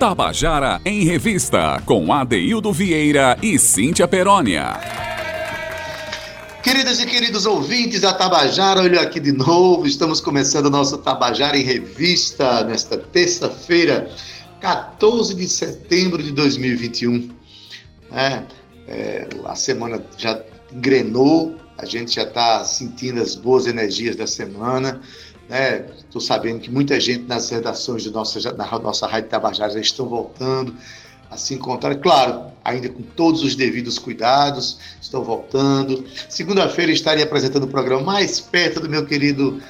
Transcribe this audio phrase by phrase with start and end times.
[0.00, 4.80] Tabajara em Revista, com Adeildo Vieira e Cíntia Perónia.
[6.62, 9.86] Queridas e queridos ouvintes da Tabajara, olha aqui de novo.
[9.86, 14.10] Estamos começando o nosso Tabajara em Revista nesta terça-feira,
[14.58, 17.28] 14 de setembro de 2021.
[18.10, 18.42] É,
[18.88, 20.42] é, a semana já
[20.74, 25.02] engrenou, a gente já está sentindo as boas energias da semana.
[25.50, 26.26] Estou né?
[26.26, 30.74] sabendo que muita gente nas redações de nossa, da nossa Rádio Tabajara já estão voltando
[31.28, 31.96] a se encontrar.
[31.96, 36.04] Claro, ainda com todos os devidos cuidados, estão voltando.
[36.28, 39.60] Segunda-feira estarei apresentando o programa mais perto do meu querido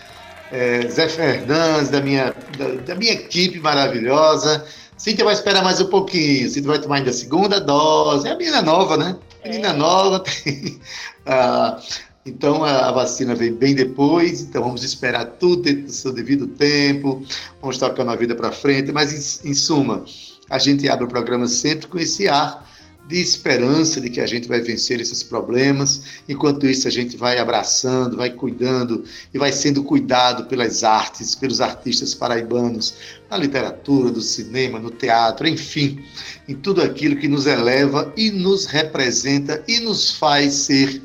[0.52, 4.64] é, Zé Fernandes, da minha, da, da, minha equipe maravilhosa.
[4.98, 6.48] Cíntia vai esperar mais um pouquinho.
[6.48, 8.28] Cíntia vai tomar ainda a segunda dose.
[8.28, 9.16] É a menina nova, né?
[9.42, 9.72] Menina é.
[9.72, 10.20] nova.
[10.20, 10.78] Tem,
[11.24, 11.80] ah,
[12.24, 17.23] então a, vacina vem bem depois, então vamos esperar tudo dentro do seu devido tempo,
[17.61, 20.05] vamos tocando a vida para frente, mas em, em suma,
[20.48, 22.69] a gente abre o programa sempre com esse ar
[23.11, 26.03] de esperança de que a gente vai vencer esses problemas.
[26.28, 31.61] Enquanto isso, a gente vai abraçando, vai cuidando e vai sendo cuidado pelas artes, pelos
[31.61, 32.94] artistas paraibanos,
[33.28, 36.05] na literatura, no cinema, no teatro, enfim,
[36.48, 41.03] em tudo aquilo que nos eleva e nos representa e nos faz ser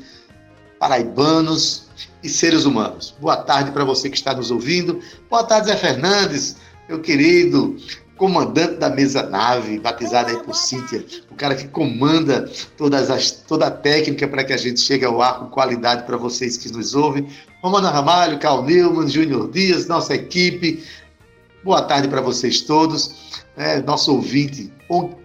[0.78, 1.86] paraibanos
[2.22, 3.14] e seres humanos.
[3.20, 5.00] Boa tarde para você que está nos ouvindo.
[5.30, 6.56] Boa tarde, Zé Fernandes,
[6.88, 7.76] meu querido
[8.16, 13.66] comandante da mesa nave, batizado aí por Cíntia, o cara que comanda todas as, toda
[13.66, 16.94] a técnica para que a gente chegue ao ar com qualidade para vocês que nos
[16.94, 17.28] ouvem.
[17.62, 20.82] Romana Ramalho, Carl Newman, Júnior Dias, nossa equipe.
[21.62, 23.42] Boa tarde para vocês todos.
[23.56, 24.72] É, nosso ouvinte,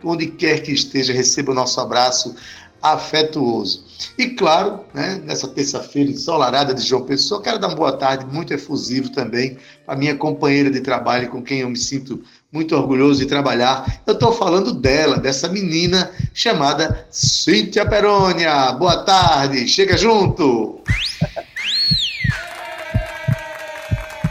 [0.04, 2.36] onde quer que esteja, receba o nosso abraço
[2.82, 3.84] afetuoso.
[4.18, 8.54] E claro, né, nessa terça-feira ensolarada de João Pessoa, quero dar uma boa tarde muito
[8.54, 12.22] efusivo também à minha companheira de trabalho, com quem eu me sinto
[12.52, 14.02] muito orgulhoso de trabalhar.
[14.06, 18.72] Eu estou falando dela, dessa menina chamada Cíntia Perônia.
[18.74, 20.81] Boa tarde, chega junto!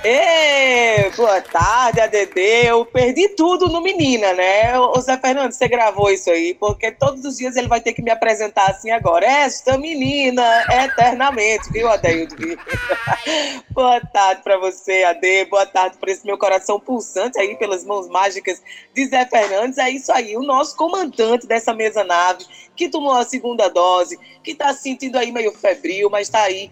[0.02, 2.40] Ei, boa tarde, ADD.
[2.64, 4.78] Eu perdi tudo no Menina, né?
[4.78, 8.00] O Zé Fernando, você gravou isso aí, porque todos os dias ele vai ter que
[8.00, 9.26] me apresentar assim agora.
[9.26, 12.34] Esta menina, eternamente, viu, Adeildo?
[13.72, 15.44] boa tarde para você, Ade.
[15.50, 18.62] Boa tarde para esse meu coração pulsante aí, pelas mãos mágicas
[18.94, 19.76] de Zé Fernandes.
[19.76, 24.56] É isso aí, o nosso comandante dessa mesa nave, que tomou a segunda dose, que
[24.56, 26.70] se sentindo aí meio febril, mas está aí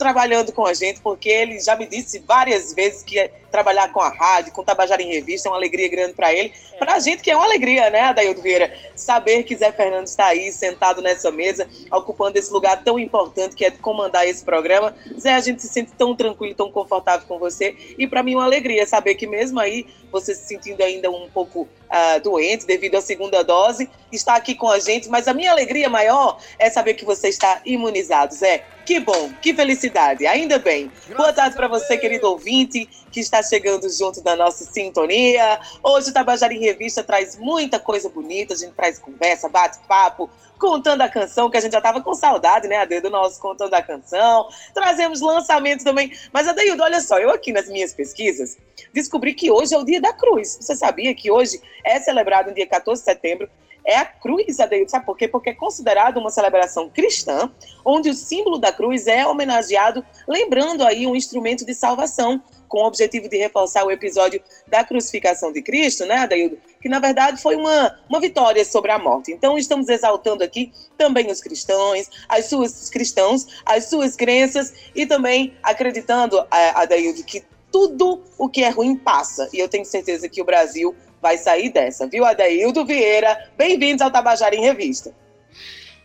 [0.00, 4.08] trabalhando com a gente, porque ele já me disse várias vezes que trabalhar com a
[4.08, 6.54] rádio, com Tabajara em Revista, é uma alegria grande para ele.
[6.72, 6.76] É.
[6.78, 8.72] Para a gente que é uma alegria, né, Adaildo Vieira?
[8.96, 13.62] Saber que Zé Fernando está aí, sentado nessa mesa, ocupando esse lugar tão importante que
[13.62, 14.96] é comandar esse programa.
[15.18, 17.76] Zé, a gente se sente tão tranquilo, tão confortável com você.
[17.98, 21.28] E para mim é uma alegria saber que mesmo aí, você se sentindo ainda um
[21.28, 25.08] pouco uh, doente devido à segunda dose, está aqui com a gente.
[25.08, 28.64] Mas a minha alegria maior é saber que você está imunizado, Zé.
[28.86, 30.26] Que bom, que felicidade.
[30.26, 30.90] Ainda bem.
[31.16, 35.60] Boa tarde para você, querido ouvinte, que está chegando junto da nossa sintonia.
[35.82, 41.00] Hoje o Tabajara em Revista traz muita coisa bonita, a gente traz conversa, bate-papo, contando
[41.00, 43.82] a canção, que a gente já estava com saudade, né, Adeildo, do nosso Contando a
[43.82, 44.48] Canção.
[44.74, 46.12] Trazemos lançamentos também.
[46.32, 48.58] Mas, Adeildo, olha só, eu aqui nas minhas pesquisas
[48.92, 50.58] descobri que hoje é o Dia da Cruz.
[50.60, 53.48] Você sabia que hoje é celebrado no dia 14 de setembro
[53.84, 54.90] é a cruz, Adeildo.
[54.90, 55.26] Sabe por quê?
[55.26, 57.50] Porque é considerado uma celebração cristã,
[57.84, 62.86] onde o símbolo da cruz é homenageado, lembrando aí um instrumento de salvação, com o
[62.86, 66.56] objetivo de reforçar o episódio da crucificação de Cristo, né, Adaildo?
[66.80, 69.32] Que na verdade foi uma, uma vitória sobre a morte.
[69.32, 75.52] Então estamos exaltando aqui também os cristãos, as suas cristãos, as suas crenças e também
[75.62, 79.48] acreditando, Adaildo, que tudo o que é ruim passa.
[79.52, 83.50] E eu tenho certeza que o Brasil vai sair dessa, viu, Adaildo Vieira?
[83.58, 85.12] Bem-vindos ao Tabajara em Revista.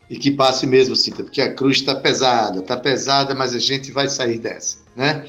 [0.10, 3.92] E que passe mesmo, Cíntia, porque a cruz está pesada, está pesada, mas a gente
[3.92, 5.26] vai sair dessa, né?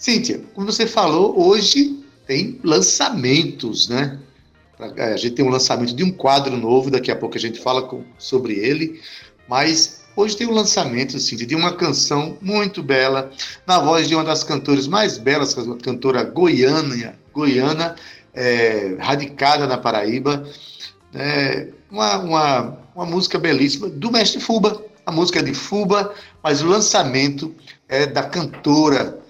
[0.00, 4.18] Cíntia, como você falou, hoje tem lançamentos, né?
[4.96, 7.82] A gente tem um lançamento de um quadro novo, daqui a pouco a gente fala
[7.82, 8.98] com, sobre ele,
[9.46, 13.30] mas hoje tem um lançamento, Cíntia, de uma canção muito bela,
[13.66, 17.94] na voz de uma das cantoras mais belas, cantora goiana, goiana
[18.32, 20.48] é, radicada na Paraíba,
[21.12, 26.62] é, uma, uma, uma música belíssima do mestre Fuba, a música é de Fuba, mas
[26.62, 27.54] o lançamento
[27.86, 29.20] é da cantora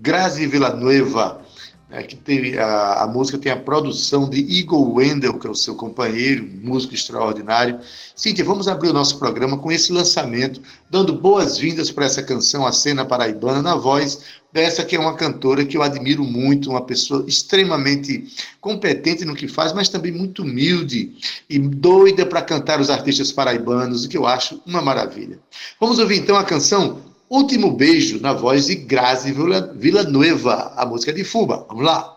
[0.00, 1.42] Grazi Villanueva,
[1.90, 5.54] né, que teve a, a, música tem a produção de Igor Wendel, que é o
[5.54, 7.80] seu companheiro, músico extraordinário.
[8.14, 12.72] Cíntia, vamos abrir o nosso programa com esse lançamento, dando boas-vindas para essa canção, A
[12.72, 17.24] Cena Paraibana, na voz dessa que é uma cantora que eu admiro muito, uma pessoa
[17.28, 18.24] extremamente
[18.60, 21.14] competente no que faz, mas também muito humilde
[21.48, 25.38] e doida para cantar os artistas paraibanos, o que eu acho uma maravilha.
[25.78, 29.32] Vamos ouvir então a canção Último Beijo, na voz de Grazi
[29.76, 31.64] Villanueva, a música de Fuba.
[31.68, 32.16] Vamos lá.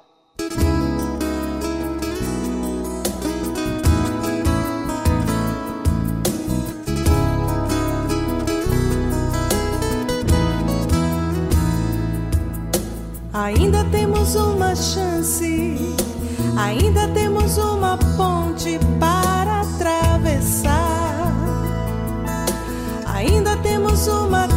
[13.31, 15.77] Ainda temos uma chance,
[16.57, 20.73] ainda temos uma ponte para atravessar.
[23.05, 24.52] Ainda temos uma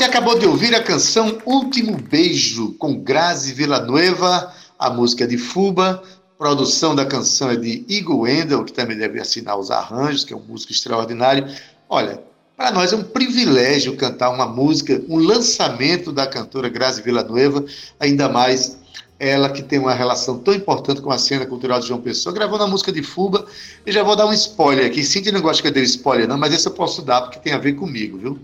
[0.00, 6.02] Você acabou de ouvir a canção Último Beijo, com Grazi Villanueva, a música de Fuba,
[6.38, 10.36] produção da canção é de Igor Wendel, que também deve assinar os arranjos, que é
[10.38, 11.46] um músico extraordinário.
[11.86, 12.18] Olha,
[12.56, 17.62] para nós é um privilégio cantar uma música, um lançamento da cantora Grazi Villanueva,
[18.00, 18.78] ainda mais
[19.18, 22.64] ela que tem uma relação tão importante com a cena cultural de João Pessoa, gravando
[22.64, 23.44] a música de Fuba,
[23.84, 26.38] e já vou dar um spoiler aqui, Cintia não gosta que eu dê spoiler não,
[26.38, 28.38] mas esse eu posso dar porque tem a ver comigo, viu?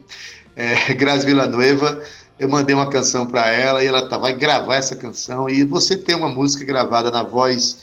[0.56, 2.02] É, Grazi Villanueva,
[2.38, 5.96] eu mandei uma canção para ela e ela tá, vai gravar essa canção, e você
[5.96, 7.78] ter uma música gravada na voz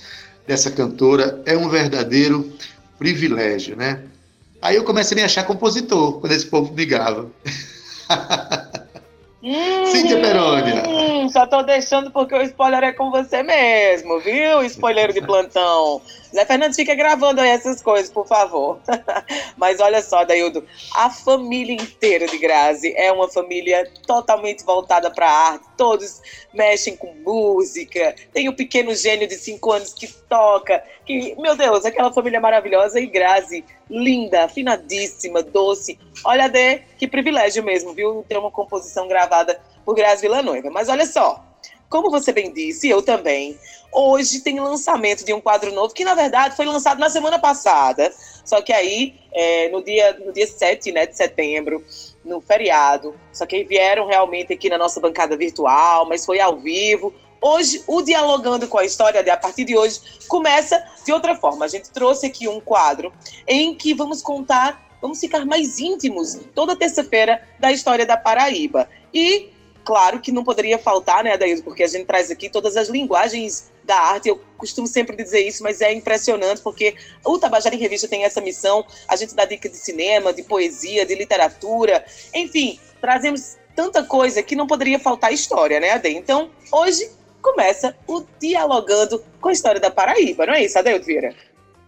[0.47, 2.51] dessa cantora é um verdadeiro
[2.97, 4.03] privilégio, né?
[4.61, 7.29] Aí eu comecei a me achar compositor, quando esse povo me grava.
[9.43, 10.83] Hum, Cíntia Perônia.
[10.88, 14.63] Hum, só tô deixando porque o spoiler é com você mesmo, viu?
[14.63, 16.01] Spoiler de plantão.
[16.33, 18.79] Zé Fernando fica gravando aí essas coisas, por favor.
[19.57, 25.27] Mas olha só, Daildo, a família inteira de Grazi é uma família totalmente voltada para
[25.27, 26.21] a arte, todos
[26.53, 28.15] mexem com música.
[28.33, 30.83] Tem o pequeno gênio de cinco anos que toca.
[31.05, 35.99] Que, meu Deus, aquela família maravilhosa e Grazi, linda, afinadíssima, doce.
[36.25, 38.25] Olha, Dê, que privilégio mesmo, viu?
[38.27, 40.69] Ter uma composição gravada por Grazi Villanueva.
[40.69, 41.43] Mas olha só,
[41.89, 43.55] como você bem disse, eu também.
[43.91, 48.11] Hoje tem lançamento de um quadro novo, que na verdade foi lançado na semana passada.
[48.43, 51.85] Só que aí, é, no, dia, no dia 7 né, de setembro,
[52.23, 53.15] no feriado.
[53.31, 57.13] Só que vieram realmente aqui na nossa bancada virtual, mas foi ao vivo.
[57.41, 61.65] Hoje, o Dialogando com a História, a partir de hoje, começa de outra forma.
[61.65, 63.11] A gente trouxe aqui um quadro
[63.45, 68.87] em que vamos contar, vamos ficar mais íntimos toda terça-feira da história da Paraíba.
[69.13, 69.52] E
[69.83, 73.71] claro que não poderia faltar, né, Adaildo, porque a gente traz aqui todas as linguagens
[73.83, 74.29] da arte.
[74.29, 78.41] Eu costumo sempre dizer isso, mas é impressionante porque o Tabajara em Revista tem essa
[78.41, 78.85] missão.
[79.07, 84.55] A gente dá dica de cinema, de poesia, de literatura, enfim, trazemos tanta coisa que
[84.55, 86.09] não poderia faltar história, né, Ade?
[86.09, 87.09] Então, hoje
[87.41, 91.35] começa o Dialogando com a História da Paraíba, não é isso, Adeildo Vieira?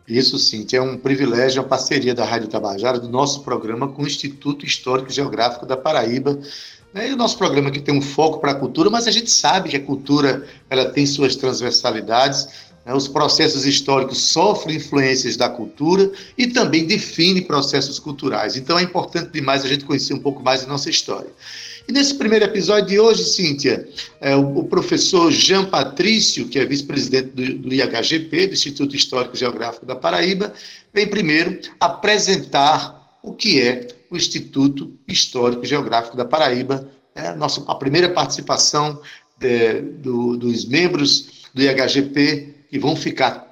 [0.07, 4.03] Isso sim, que é um privilégio, a parceria da Rádio Tabajara, do nosso programa com
[4.03, 6.39] o Instituto Histórico e Geográfico da Paraíba,
[6.95, 7.09] né?
[7.09, 9.67] E o nosso programa aqui tem um foco para a cultura, mas a gente sabe
[9.67, 12.47] que a cultura ela tem suas transversalidades.
[12.85, 12.93] Né?
[12.93, 18.55] Os processos históricos sofrem influências da cultura e também definem processos culturais.
[18.55, 21.29] Então é importante demais a gente conhecer um pouco mais da nossa história.
[21.87, 23.87] E nesse primeiro episódio de hoje, Cíntia,
[24.19, 29.35] é, o, o, professor Jean Patrício, que é vice-presidente do, do IHGP, do Instituto Histórico
[29.35, 30.51] Geográfico da Paraíba,
[30.91, 36.89] vem primeiro apresentar o que é o Instituto Histórico Geográfico da Paraíba.
[37.13, 38.99] É a, nossa, a primeira participação
[39.37, 43.45] de, do, dos membros do IHGP, que vão ficar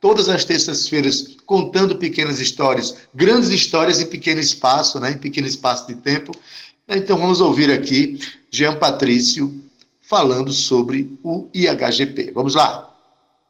[0.00, 5.86] todas as terças-feiras contando pequenas histórias, grandes histórias em pequeno espaço, né, em pequeno espaço
[5.86, 6.32] de tempo.
[6.88, 8.18] Então vamos ouvir aqui
[8.50, 9.62] Jean Patrício
[10.00, 12.32] falando sobre o IHGP.
[12.32, 12.92] Vamos lá.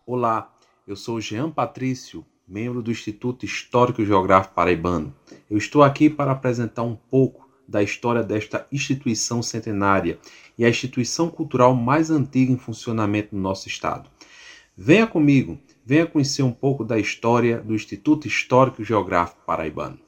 [0.06, 0.52] Olá,
[0.86, 5.14] eu sou Jean Patrício, membro do Instituto Histórico e Geográfico Paraibano.
[5.50, 10.18] Eu estou aqui para apresentar um pouco da história desta instituição centenária
[10.58, 14.10] e a instituição cultural mais antiga em funcionamento no nosso estado.
[14.76, 19.98] Venha comigo, venha conhecer um pouco da história do Instituto Histórico e Geográfico Paraibano.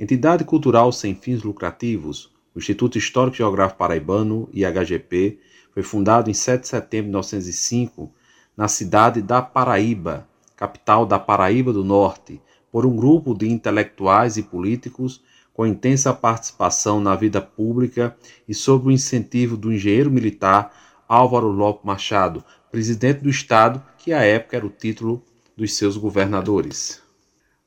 [0.00, 5.40] Entidade cultural sem fins lucrativos, o Instituto Histórico e Geográfico Paraibano, IHGP,
[5.74, 8.12] foi fundado em 7 de setembro de 1905
[8.56, 12.40] na cidade da Paraíba, capital da Paraíba do Norte,
[12.70, 15.20] por um grupo de intelectuais e políticos
[15.52, 18.16] com intensa participação na vida pública
[18.48, 20.72] e sob o incentivo do engenheiro militar
[21.08, 25.20] Álvaro Lopes Machado, presidente do Estado, que à época era o título
[25.56, 27.07] dos seus governadores.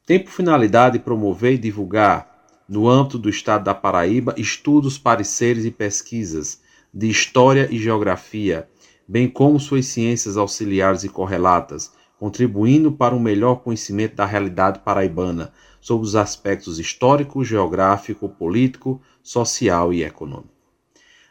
[0.06, 5.72] Tem por finalidade promover e divulgar, no âmbito do Estado da Paraíba, estudos, pareceres e
[5.72, 6.62] pesquisas
[6.94, 8.68] de história e geografia,
[9.08, 15.54] bem como suas ciências auxiliares e correlatas, contribuindo para um melhor conhecimento da realidade paraibana
[15.80, 20.50] sobre os aspectos histórico, geográfico, político, social e econômico.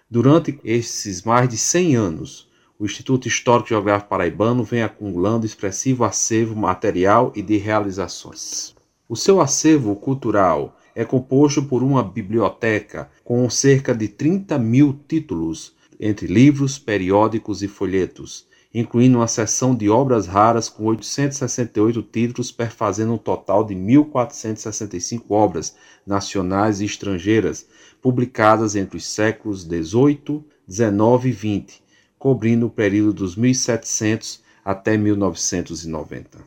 [0.09, 2.50] Durante esses mais de 100 anos,
[2.81, 8.75] o Instituto Histórico Geográfico Paraibano vem acumulando expressivo acervo material e de realizações.
[9.07, 15.75] O seu acervo cultural é composto por uma biblioteca com cerca de 30 mil títulos,
[16.01, 23.13] entre livros, periódicos e folhetos, incluindo uma seção de obras raras com 868 títulos, perfazendo
[23.13, 27.67] um total de 1.465 obras nacionais e estrangeiras,
[28.01, 31.90] publicadas entre os séculos XVIII, XIX e XX,
[32.21, 36.39] cobrindo o período dos 1700 até 1990.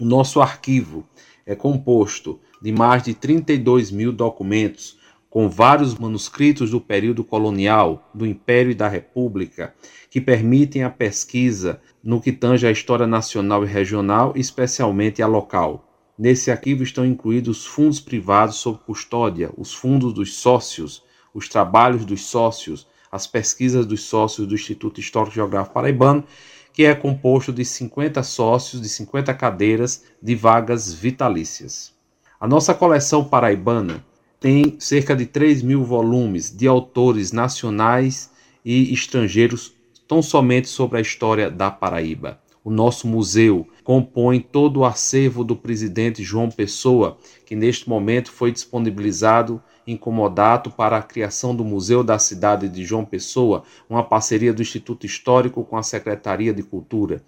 [0.00, 1.04] O nosso arquivo
[1.44, 4.96] é composto de mais de 32 mil documentos,
[5.28, 9.74] com vários manuscritos do período colonial, do Império e da República,
[10.08, 15.84] que permitem a pesquisa no que tange à história nacional e regional, especialmente a local.
[16.16, 21.02] Nesse arquivo estão incluídos fundos privados sob custódia, os fundos dos sócios,
[21.34, 26.24] os trabalhos dos sócios, as pesquisas dos sócios do Instituto Histórico Geográfico Paraibano,
[26.72, 31.92] que é composto de 50 sócios, de 50 cadeiras de vagas vitalícias.
[32.40, 34.02] A nossa coleção paraibana
[34.40, 38.30] tem cerca de 3 mil volumes de autores nacionais
[38.64, 39.74] e estrangeiros
[40.08, 42.40] tão somente sobre a história da Paraíba.
[42.64, 48.52] O nosso museu compõe todo o acervo do presidente João Pessoa, que neste momento foi
[48.52, 54.52] disponibilizado em comodato para a criação do Museu da Cidade de João Pessoa, uma parceria
[54.52, 57.22] do Instituto Histórico com a Secretaria de Cultura.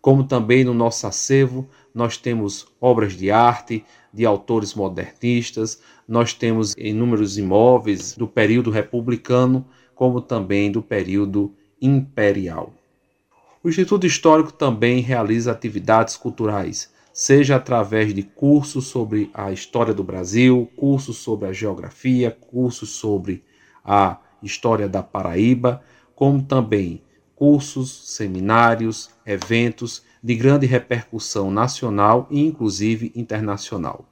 [0.00, 6.74] Como também no nosso acervo, nós temos obras de arte de autores modernistas, nós temos
[6.78, 11.52] inúmeros imóveis do período republicano como também do período
[11.82, 12.72] imperial.
[13.62, 20.04] O Instituto Histórico também realiza atividades culturais, seja através de cursos sobre a história do
[20.04, 23.42] Brasil, cursos sobre a geografia, cursos sobre
[23.84, 25.82] a história da Paraíba,
[26.14, 27.02] como também
[27.34, 34.08] cursos, seminários, eventos de grande repercussão nacional e inclusive internacional.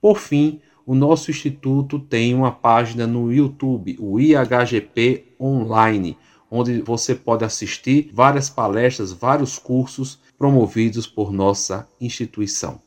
[0.00, 6.16] Por fim, o nosso instituto tem uma página no YouTube, o IHGP Online,
[6.50, 12.80] onde você pode assistir várias palestras, vários cursos promovidos por nossa instituição.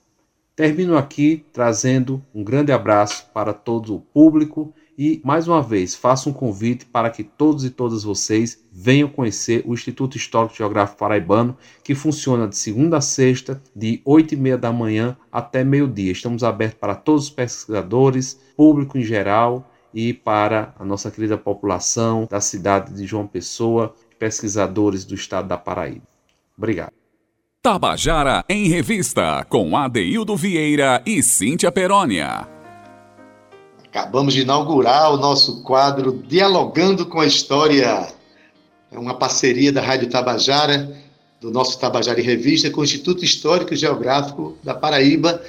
[0.56, 6.30] Termino aqui trazendo um grande abraço para todo o público e, mais uma vez, faço
[6.30, 11.58] um convite para que todos e todas vocês venham conhecer o Instituto Histórico Geográfico Paraibano,
[11.84, 16.12] que funciona de segunda a sexta, de 8 e meia da manhã até meio-dia.
[16.12, 22.28] Estamos abertos para todos os pesquisadores, público em geral e para a nossa querida população
[22.30, 26.08] da cidade de João Pessoa, pesquisadores do estado da Paraíba.
[26.58, 26.92] Obrigado.
[27.62, 32.48] Tabajara em Revista, com Adeildo Vieira e Cíntia Perónia.
[33.86, 38.12] Acabamos de inaugurar o nosso quadro Dialogando com a História.
[38.92, 40.94] É uma parceria da Rádio Tabajara,
[41.40, 45.42] do nosso Tabajara em Revista, com o Instituto Histórico e Geográfico da Paraíba.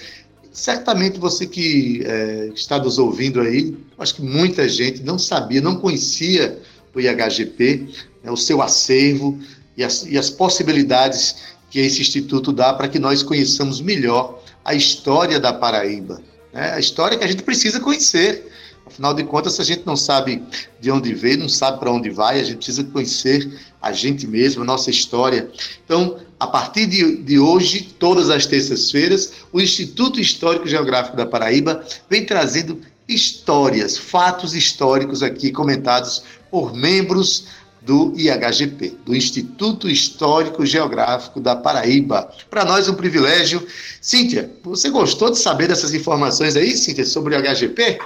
[0.55, 5.75] Certamente você que é, está nos ouvindo aí, acho que muita gente não sabia, não
[5.75, 6.63] conhecia
[6.95, 7.89] o IHGP,
[8.23, 9.37] né, o seu acervo
[9.77, 11.35] e as, e as possibilidades
[11.69, 16.23] que esse instituto dá para que nós conheçamos melhor a história da Paraíba.
[16.53, 16.71] Né?
[16.73, 18.49] A história que a gente precisa conhecer.
[18.87, 20.41] Afinal de contas, se a gente não sabe
[20.79, 24.63] de onde veio, não sabe para onde vai, a gente precisa conhecer a gente mesmo,
[24.63, 25.51] a nossa história.
[25.85, 31.83] Então, a partir de, de hoje, todas as terças-feiras, o Instituto Histórico Geográfico da Paraíba
[32.09, 37.47] vem trazendo histórias, fatos históricos aqui comentados por membros
[37.81, 42.31] do IHGP, do Instituto Histórico Geográfico da Paraíba.
[42.51, 43.67] Para nós, um privilégio.
[44.03, 47.99] Cíntia, você gostou de saber dessas informações aí, Cíntia, sobre o IHGP?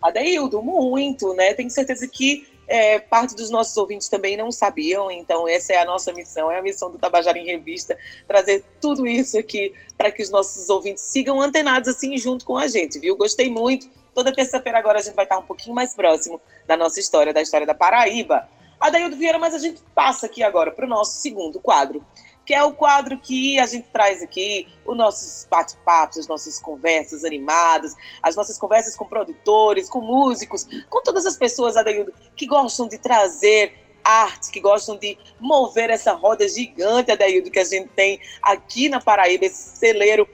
[0.00, 1.54] Adeildo, muito, né?
[1.54, 5.84] Tenho certeza que é, parte dos nossos ouvintes também não sabiam, então essa é a
[5.84, 7.96] nossa missão, é a missão do Tabajara em Revista,
[8.26, 12.66] trazer tudo isso aqui para que os nossos ouvintes sigam antenados assim junto com a
[12.66, 13.16] gente, viu?
[13.16, 13.88] Gostei muito.
[14.14, 17.42] Toda terça-feira agora a gente vai estar um pouquinho mais próximo da nossa história, da
[17.42, 18.48] história da Paraíba.
[18.80, 22.04] Adaildo Vieira, mas a gente passa aqui agora para o nosso segundo quadro,
[22.44, 27.24] que é o quadro que a gente traz aqui, os nossos bate-papos, as nossas conversas
[27.24, 32.86] animadas, as nossas conversas com produtores, com músicos, com todas as pessoas, Adaildo, que gostam
[32.86, 33.72] de trazer
[34.04, 39.00] arte, que gostam de mover essa roda gigante, Adaildo, que a gente tem aqui na
[39.00, 40.28] Paraíba, esse celeiro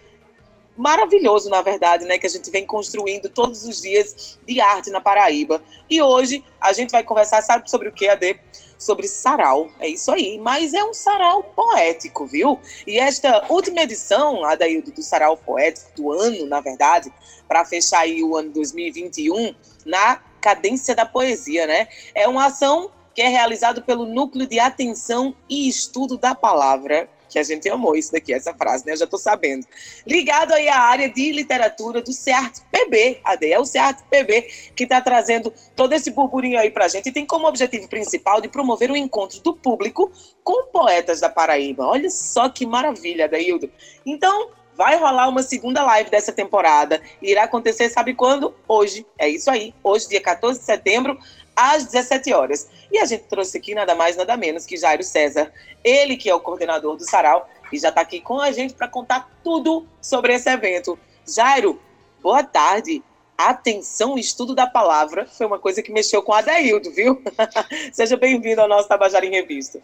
[0.77, 5.01] maravilhoso, na verdade, né, que a gente vem construindo todos os dias de arte na
[5.01, 5.63] Paraíba.
[5.89, 8.39] E hoje a gente vai conversar, sabe sobre o que, Ade?
[8.79, 9.69] Sobre sarau.
[9.79, 10.39] É isso aí.
[10.39, 12.59] Mas é um sarau poético, viu?
[12.87, 17.13] E esta última edição, Adaildo, do sarau poético do ano, na verdade,
[17.47, 19.55] para fechar aí o ano 2021,
[19.85, 21.89] na cadência da poesia, né?
[22.15, 27.39] É uma ação que é realizada pelo Núcleo de Atenção e Estudo da Palavra que
[27.39, 28.93] a gente amou isso daqui, essa frase, né?
[28.93, 29.67] Eu já estou sabendo.
[30.07, 34.43] Ligado aí à área de literatura do CEART PB, AD, é o CEART PB
[34.75, 38.41] que está trazendo todo esse burburinho aí para a gente e tem como objetivo principal
[38.41, 40.11] de promover o um encontro do público
[40.43, 41.87] com poetas da Paraíba.
[41.87, 43.71] Olha só que maravilha, Daildo.
[44.05, 47.03] Então, vai rolar uma segunda live dessa temporada.
[47.21, 48.55] Irá acontecer, sabe quando?
[48.67, 49.05] Hoje.
[49.19, 49.75] É isso aí.
[49.85, 51.19] Hoje, dia 14 de setembro,
[51.61, 52.69] às 17 horas.
[52.91, 55.53] E a gente trouxe aqui nada mais, nada menos que Jairo César,
[55.85, 58.89] ele que é o coordenador do Sarau e já está aqui com a gente para
[58.89, 60.99] contar tudo sobre esse evento.
[61.29, 61.79] Jairo,
[62.23, 63.03] boa tarde.
[63.37, 67.23] Atenção, estudo da palavra foi uma coisa que mexeu com a Adaildo, viu?
[67.93, 69.81] Seja bem-vindo ao nosso Tabajara em Revista.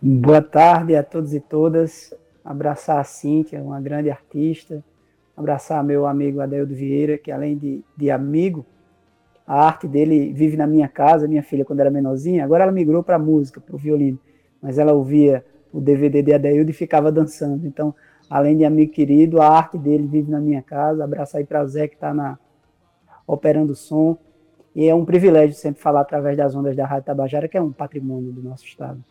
[0.00, 2.12] Boa tarde a todos e todas.
[2.44, 4.84] Abraçar a Cíntia, uma grande artista.
[5.36, 8.66] Abraçar meu amigo Adaildo Vieira, que além de, de amigo,
[9.46, 13.02] a arte dele vive na minha casa, minha filha quando era menorzinha, agora ela migrou
[13.02, 14.18] para música, para o violino,
[14.60, 17.66] mas ela ouvia o DVD de Adaildo e ficava dançando.
[17.66, 17.94] Então,
[18.30, 21.04] além de amigo querido, a arte dele vive na minha casa.
[21.04, 22.38] Abraço aí para Zé que está na
[23.26, 24.16] operando som.
[24.74, 27.72] E é um privilégio sempre falar através das ondas da Rádio Tabajara, que é um
[27.72, 29.04] patrimônio do nosso estado.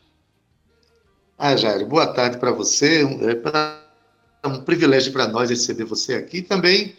[1.37, 3.03] Ah, Jair, boa tarde para você.
[4.41, 6.93] É um privilégio para nós receber você aqui também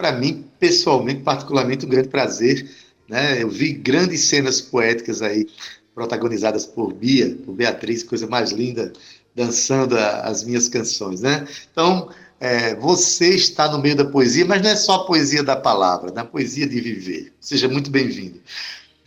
[0.00, 2.66] para mim, pessoalmente, particularmente, um grande prazer.
[3.06, 3.42] Né?
[3.42, 5.46] Eu vi grandes cenas poéticas aí,
[5.94, 8.94] protagonizadas por Bia, por Beatriz, coisa mais linda,
[9.36, 11.20] dançando a, as minhas canções.
[11.20, 11.46] Né?
[11.70, 12.08] Então,
[12.40, 16.10] é, você está no meio da poesia, mas não é só a poesia da palavra,
[16.10, 16.24] né?
[16.24, 17.34] poesia de viver.
[17.38, 18.40] Seja muito bem-vindo.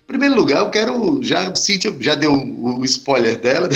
[0.05, 1.23] primeiro lugar, eu quero.
[1.23, 3.67] Já, Cíntia já deu o spoiler dela.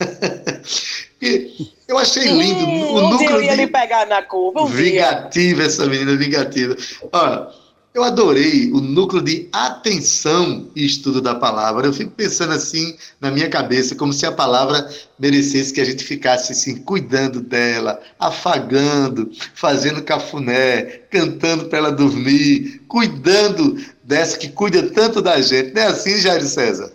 [1.88, 3.56] eu achei lindo Hum, o um dia núcleo eu ia de...
[3.58, 4.62] me pegar na curva.
[4.62, 4.76] Um dia.
[4.76, 6.76] Vingativa essa menina, vingativa.
[7.12, 7.48] Olha,
[7.92, 11.86] eu adorei o núcleo de atenção e estudo da palavra.
[11.86, 16.04] Eu fico pensando assim na minha cabeça, como se a palavra merecesse que a gente
[16.04, 24.84] ficasse assim, cuidando dela, afagando, fazendo cafuné, cantando para ela dormir, cuidando dessa que cuida
[24.90, 25.74] tanto da gente.
[25.74, 26.92] Não é assim, Jair César?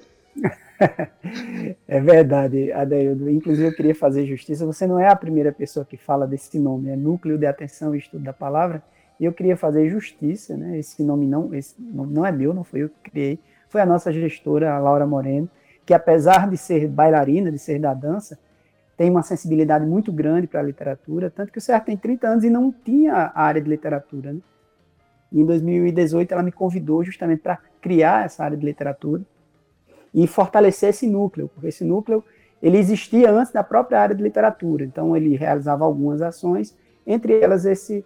[1.87, 3.29] É verdade, Adeildo.
[3.29, 4.65] Inclusive, eu queria fazer justiça.
[4.65, 7.99] Você não é a primeira pessoa que fala desse nome, é Núcleo de Atenção e
[7.99, 8.81] Estudo da Palavra.
[9.19, 10.77] E eu queria fazer justiça, né?
[10.77, 13.39] Esse nome não, esse nome não é meu, não foi eu que criei.
[13.69, 15.49] Foi a nossa gestora, a Laura Moreno,
[15.85, 18.37] que apesar de ser bailarina, de ser da dança,
[18.97, 22.43] tem uma sensibilidade muito grande para a literatura, tanto que o Certo tem 30 anos
[22.43, 24.33] e não tinha a área de literatura.
[24.33, 24.39] Né?
[25.31, 29.21] E em 2018 ela me convidou justamente para criar essa área de literatura
[30.15, 32.23] e fortalecer esse núcleo, porque esse núcleo
[32.63, 36.73] ele existia antes da própria área de literatura, então ele realizava algumas ações,
[37.05, 38.03] entre elas esse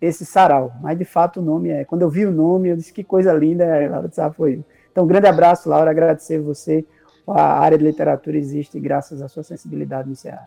[0.00, 2.92] esse sarau, mas de fato o nome é, quando eu vi o nome, eu disse
[2.92, 4.64] que coisa linda, a Laura disse, ah, foi.
[4.90, 6.84] Então, um grande abraço, Laura, agradecer você,
[7.24, 10.40] a área de literatura existe graças à sua sensibilidade no CEA.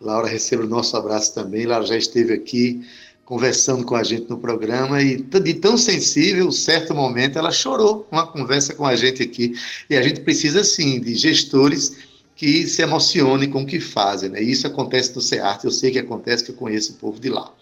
[0.00, 2.82] Laura, receba o nosso abraço também, Laura já esteve aqui
[3.28, 8.26] conversando com a gente no programa e de tão sensível, certo momento, ela chorou uma
[8.26, 9.52] conversa com a gente aqui.
[9.90, 11.94] E a gente precisa, sim, de gestores
[12.34, 14.30] que se emocionem com o que fazem.
[14.30, 14.40] Né?
[14.40, 17.52] Isso acontece no CEART, eu sei que acontece, que eu conheço o povo de lá.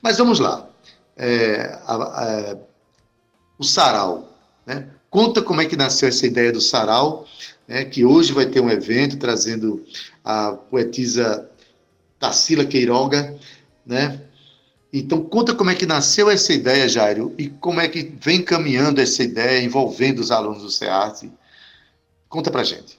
[0.00, 0.70] Mas vamos lá.
[1.16, 2.56] É, a, a,
[3.58, 4.32] o sarau.
[4.64, 4.86] Né?
[5.10, 7.26] Conta como é que nasceu essa ideia do sarau,
[7.66, 7.84] né?
[7.84, 9.84] que hoje vai ter um evento trazendo
[10.24, 11.50] a poetisa
[12.20, 13.36] Tarsila Queiroga,
[13.84, 14.20] né?
[14.92, 19.00] Então, conta como é que nasceu essa ideia, Jairo, e como é que vem caminhando
[19.00, 21.30] essa ideia envolvendo os alunos do SEART.
[22.28, 22.98] Conta pra gente.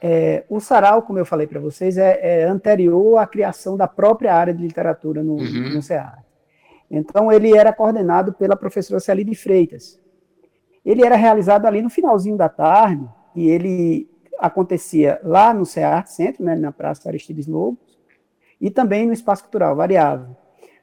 [0.00, 4.32] É, o Sarau, como eu falei para vocês, é, é, anterior à criação da própria
[4.32, 5.74] área de literatura no, uhum.
[5.74, 6.22] no SEART.
[6.88, 9.98] Então, ele era coordenado pela professora Celide Freitas.
[10.84, 16.44] Ele era realizado ali no finalzinho da tarde, e ele acontecia lá no SEART Centro,
[16.44, 17.98] né, na Praça Aristides Lobos,
[18.60, 20.36] e também no Espaço Cultural Variável.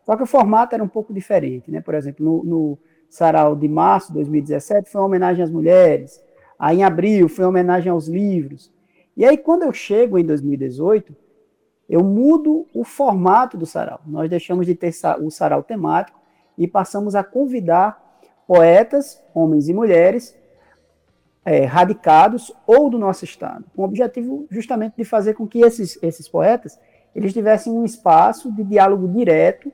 [0.05, 1.81] Só que o formato era um pouco diferente, né?
[1.81, 2.77] Por exemplo, no, no
[3.09, 6.21] Sarau de março de 2017 foi uma homenagem às mulheres,
[6.59, 8.71] aí em abril foi uma homenagem aos livros.
[9.17, 11.15] E aí, quando eu chego em 2018,
[11.89, 14.01] eu mudo o formato do sarau.
[14.05, 14.91] Nós deixamos de ter
[15.21, 16.19] o sarau temático
[16.57, 18.03] e passamos a convidar
[18.47, 20.35] poetas, homens e mulheres,
[21.43, 25.97] é, radicados ou do nosso estado, com o objetivo justamente de fazer com que esses,
[26.01, 26.79] esses poetas
[27.15, 29.71] eles tivessem um espaço de diálogo direto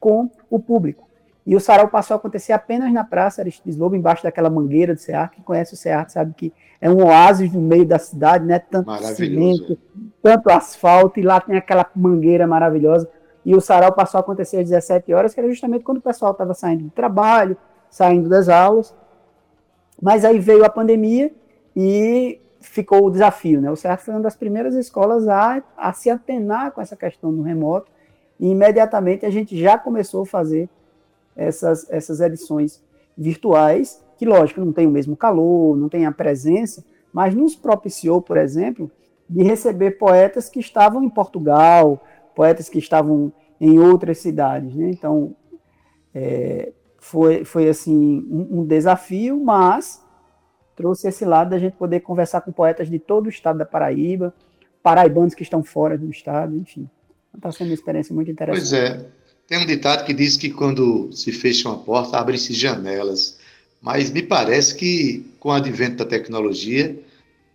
[0.00, 1.10] com o público.
[1.46, 5.00] E o sarau passou a acontecer apenas na Praça Aristides Lobo, embaixo daquela mangueira do
[5.00, 5.30] CEAR.
[5.30, 8.58] Quem conhece o CEAR sabe que é um oásis no meio da cidade, né?
[8.58, 9.78] Tanto cimento,
[10.22, 13.08] tanto asfalto, e lá tem aquela mangueira maravilhosa.
[13.44, 16.32] E o sarau passou a acontecer às 17 horas, que era justamente quando o pessoal
[16.32, 17.56] estava saindo do trabalho,
[17.90, 18.94] saindo das aulas.
[20.00, 21.32] Mas aí veio a pandemia
[21.74, 23.70] e ficou o desafio, né?
[23.70, 27.42] O CEAR foi uma das primeiras escolas a, a se atenar com essa questão do
[27.42, 27.90] remoto
[28.40, 30.68] e imediatamente a gente já começou a fazer
[31.36, 32.82] essas, essas edições
[33.16, 38.22] virtuais, que, lógico, não tem o mesmo calor, não tem a presença, mas nos propiciou,
[38.22, 38.90] por exemplo,
[39.28, 42.02] de receber poetas que estavam em Portugal,
[42.34, 44.74] poetas que estavam em outras cidades.
[44.74, 44.90] Né?
[44.90, 45.36] Então,
[46.14, 50.02] é, foi, foi assim um, um, desafio, mas
[50.74, 54.34] trouxe esse lado da gente poder conversar com poetas de todo o estado da Paraíba,
[54.82, 56.88] paraibanos que estão fora do estado, enfim.
[57.34, 58.60] Está sendo uma experiência muito interessante.
[58.60, 59.06] Pois é.
[59.46, 63.36] Tem um ditado que diz que quando se fecha uma porta, abrem-se janelas.
[63.82, 66.96] Mas me parece que, com o advento da tecnologia,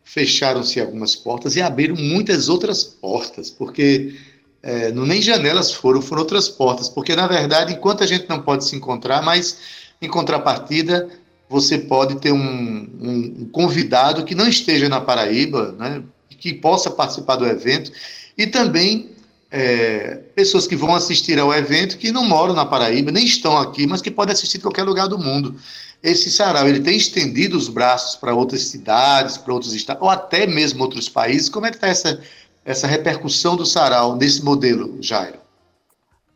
[0.03, 4.15] fecharam-se algumas portas e abriram muitas outras portas, porque
[4.61, 6.89] é, não nem janelas foram, foram outras portas.
[6.89, 9.57] Porque, na verdade, enquanto a gente não pode se encontrar, mas
[10.01, 11.09] em contrapartida,
[11.47, 16.91] você pode ter um, um, um convidado que não esteja na Paraíba, né, que possa
[16.91, 17.91] participar do evento,
[18.37, 19.14] e também
[19.57, 23.87] é, pessoas que vão assistir ao evento que não moram na Paraíba, nem estão aqui,
[23.87, 25.55] mas que podem assistir de qualquer lugar do mundo.
[26.03, 30.45] Esse sarau, ele tem estendido os braços para outras cidades, para outros estados, ou até
[30.45, 31.47] mesmo outros países.
[31.47, 32.21] Como é que está essa,
[32.65, 35.39] essa repercussão do sarau nesse modelo, Jairo?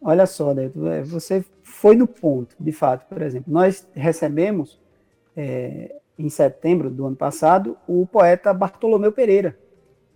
[0.02, 3.06] Olha só, Neto, é, você foi no ponto, de fato.
[3.10, 4.80] Por exemplo, nós recebemos,
[5.36, 9.60] é, em setembro do ano passado, o poeta Bartolomeu Pereira.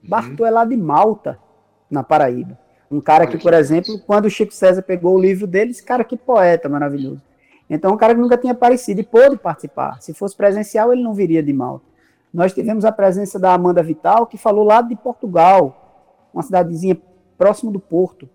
[0.02, 0.10] Uhum.
[0.10, 1.38] Bartô é lá de Malta,
[1.92, 2.63] na Paraíba.
[2.94, 6.04] Um cara que, por exemplo, quando o Chico César pegou o livro dele, esse cara
[6.04, 7.22] que poeta maravilhoso.
[7.68, 10.00] Então, um cara que nunca tinha aparecido e pôde participar.
[10.00, 11.86] Se fosse presencial, ele não viria de Malta.
[12.32, 16.96] Nós tivemos a presença da Amanda Vital, que falou lá de Portugal, uma cidadezinha
[17.36, 18.30] próximo do Porto.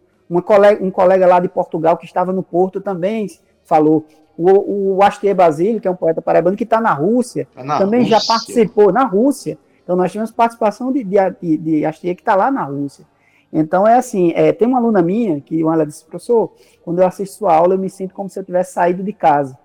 [0.44, 3.28] Colega, um colega lá de Portugal que estava no Porto também
[3.64, 4.06] falou.
[4.36, 7.78] O, o Astier Basílio, que é um poeta paraibano que está na Rússia, tá na
[7.78, 8.18] também Rússia.
[8.18, 9.56] já participou na Rússia.
[9.82, 13.04] Então nós tivemos participação de, de, de Astier que está lá na Rússia.
[13.52, 16.52] Então é assim, é, tem uma aluna minha que ela disse, professor,
[16.84, 19.58] quando eu assisto sua aula eu me sinto como se eu tivesse saído de casa.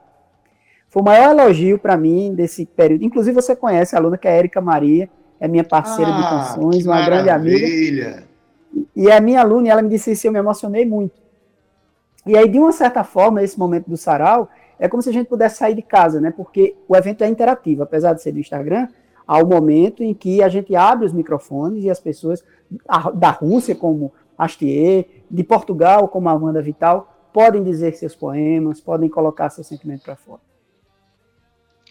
[0.89, 3.03] Foi o maior elogio para mim desse período.
[3.03, 6.29] Inclusive você conhece a aluna que é a Érica Maria, é minha parceira ah, de
[6.29, 8.23] canções, uma grande amiga.
[8.95, 11.21] E é minha aluna, e ela me disse isso, eu me emocionei muito.
[12.25, 15.27] E aí, de uma certa forma, esse momento do sarau, é como se a gente
[15.27, 16.31] pudesse sair de casa, né?
[16.31, 18.87] Porque o evento é interativo, apesar de ser do Instagram,
[19.27, 22.43] um momento em que a gente abre os microfones e as pessoas
[23.15, 29.49] da Rússia, como Astier, de Portugal, como Amanda Vital, podem dizer seus poemas, podem colocar
[29.49, 30.41] seu sentimento para fora.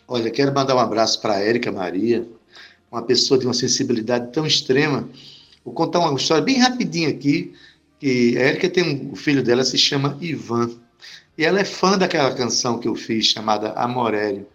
[0.06, 2.28] Olha, quero mandar um abraço para a Érica Maria,
[2.90, 5.08] uma pessoa de uma sensibilidade tão extrema
[5.64, 7.54] Vou contar uma história bem rapidinho aqui,
[7.98, 10.70] que a Érica tem um, o filho dela se chama Ivan,
[11.38, 14.46] e ela é fã daquela canção que eu fiz, chamada Amorélio.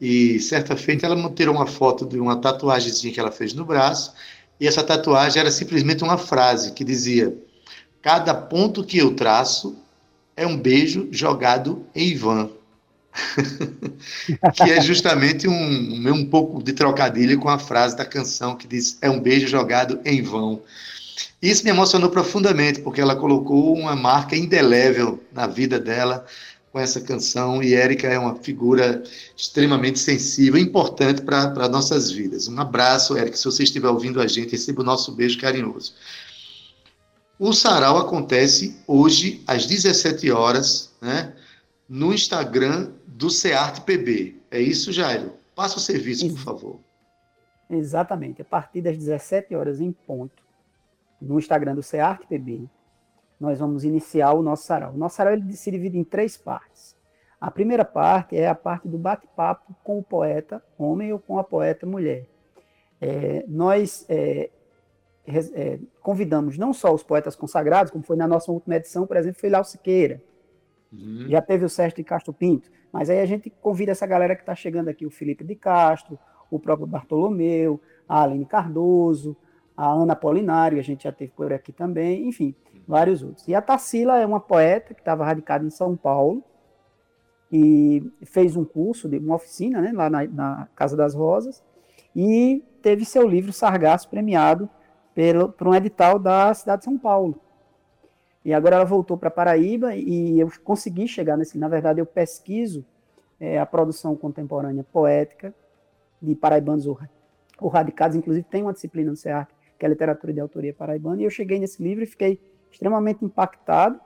[0.00, 4.12] E certa feita ela tirou uma foto de uma tatuagemzinha que ela fez no braço,
[4.60, 7.36] e essa tatuagem era simplesmente uma frase que dizia:
[8.02, 9.76] Cada ponto que eu traço
[10.36, 12.50] é um beijo jogado em Ivan.
[14.54, 18.98] que é justamente um, um pouco de trocadilho com a frase da canção que diz:
[19.00, 20.62] É um beijo jogado em vão.
[21.40, 26.26] Isso me emocionou profundamente, porque ela colocou uma marca indelével na vida dela
[26.76, 29.02] com essa canção, e Érica é uma figura
[29.34, 32.48] extremamente sensível, importante para nossas vidas.
[32.48, 35.94] Um abraço, Érica, se você estiver ouvindo a gente, receba o nosso beijo carinhoso.
[37.38, 41.32] O sarau acontece hoje às 17 horas, né,
[41.88, 44.36] no Instagram do CEART PB.
[44.50, 45.32] É isso, Jairo?
[45.54, 46.80] Passa o serviço, por favor.
[47.70, 48.42] Exatamente.
[48.42, 50.42] A partir das 17 horas em ponto,
[51.22, 52.68] no Instagram do CEART PB,
[53.38, 54.94] nós vamos iniciar o nosso sarau.
[54.94, 56.96] O nosso sarau ele se divide em três partes.
[57.40, 61.44] A primeira parte é a parte do bate-papo com o poeta homem ou com a
[61.44, 62.26] poeta mulher.
[63.00, 64.50] É, nós é,
[65.26, 69.38] é, convidamos não só os poetas consagrados, como foi na nossa última edição, por exemplo,
[69.38, 70.22] foi Léo Siqueira,
[70.92, 71.28] Uhum.
[71.28, 72.70] Já teve o Sérgio de Castro Pinto.
[72.92, 76.18] Mas aí a gente convida essa galera que está chegando aqui, o Felipe de Castro,
[76.50, 79.36] o próprio Bartolomeu, a Aline Cardoso,
[79.76, 82.54] a Ana Polinário, a gente já teve por aqui também, enfim,
[82.86, 83.46] vários outros.
[83.48, 86.42] E a Tarsila é uma poeta que estava radicada em São Paulo
[87.50, 91.62] e fez um curso, de uma oficina, né, lá na, na Casa das Rosas,
[92.14, 94.68] e teve seu livro Sargasso premiado
[95.14, 97.40] pelo, por um edital da cidade de São Paulo.
[98.44, 101.58] E agora ela voltou para Paraíba e eu consegui chegar nesse.
[101.58, 102.84] Na verdade, eu pesquiso
[103.40, 105.52] é, a produção contemporânea poética
[106.22, 108.16] de paraibanos ou, radicados.
[108.16, 111.20] Inclusive, tem uma disciplina no CEARC, que é literatura de autoria paraibana.
[111.20, 112.40] E eu cheguei nesse livro e fiquei
[112.76, 113.98] extremamente impactado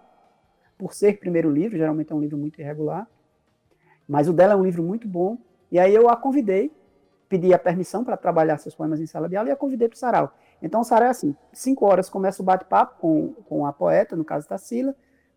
[0.79, 1.77] por ser primeiro livro.
[1.77, 3.07] Geralmente é um livro muito irregular.
[4.09, 5.37] Mas o dela é um livro muito bom.
[5.71, 6.73] E aí eu a convidei,
[7.29, 9.97] pedi a permissão para trabalhar seus poemas em sala de aula e a convidei para
[9.97, 10.33] o sarau.
[10.63, 14.25] Então, o sarau é assim: cinco horas começa o bate-papo com, com a poeta, no
[14.25, 14.95] caso da Sila.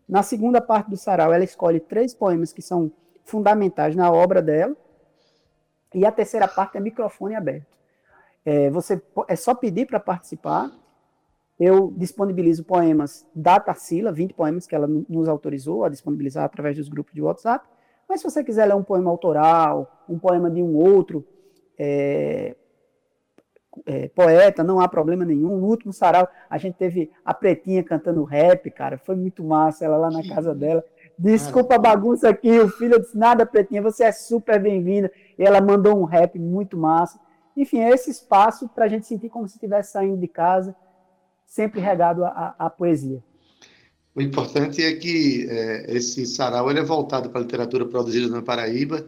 [0.08, 2.90] Na segunda parte do sarau, ela escolhe três poemas que são
[3.24, 4.76] fundamentais na obra dela.
[5.94, 7.74] E a terceira parte é microfone aberto.
[8.44, 10.70] É, você é só pedir para participar.
[11.58, 16.88] Eu disponibilizo poemas da Tarsila, 20 poemas que ela nos autorizou a disponibilizar através dos
[16.88, 17.66] grupos de WhatsApp.
[18.08, 21.24] Mas se você quiser ler um poema autoral, um poema de um outro
[21.78, 22.56] é,
[23.86, 25.56] é, poeta, não há problema nenhum.
[25.58, 29.96] No último sarau, a gente teve a Pretinha cantando rap, cara, foi muito massa, ela
[29.96, 30.84] lá na casa dela.
[31.16, 35.10] Desculpa a bagunça aqui, o filho disse, nada, Pretinha, você é super bem-vinda.
[35.38, 37.18] E ela mandou um rap muito massa.
[37.56, 40.74] Enfim, é esse espaço para a gente sentir como se estivesse saindo de casa,
[41.46, 43.22] sempre regado à poesia.
[44.14, 48.42] O importante é que é, esse sarau ele é voltado para a literatura produzida na
[48.42, 49.06] Paraíba.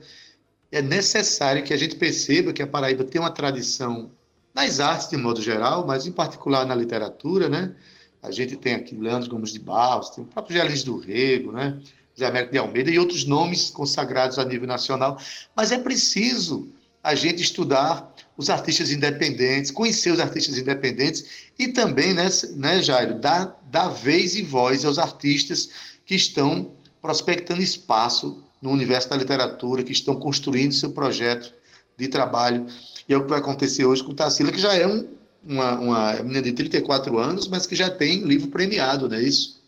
[0.72, 4.10] É necessário que a gente perceba que a Paraíba tem uma tradição
[4.52, 7.76] nas artes de modo geral, mas em particular na literatura, né?
[8.20, 11.78] A gente tem aqui Leandro Gomes de Barros, tem o próprio Gelis do Rego, né?
[12.18, 15.18] Zé Américo de Almeida e outros nomes consagrados a nível nacional.
[15.54, 16.68] Mas é preciso
[17.06, 23.20] a gente estudar os artistas independentes, conhecer os artistas independentes e também, né, né Jairo,
[23.20, 25.70] dar, dar vez e voz aos artistas
[26.04, 31.54] que estão prospectando espaço no universo da literatura, que estão construindo seu projeto
[31.96, 32.66] de trabalho.
[33.08, 35.06] E é o que vai acontecer hoje com Tarsila, que já é um,
[35.44, 39.62] uma, uma menina de 34 anos, mas que já tem livro premiado, não é isso?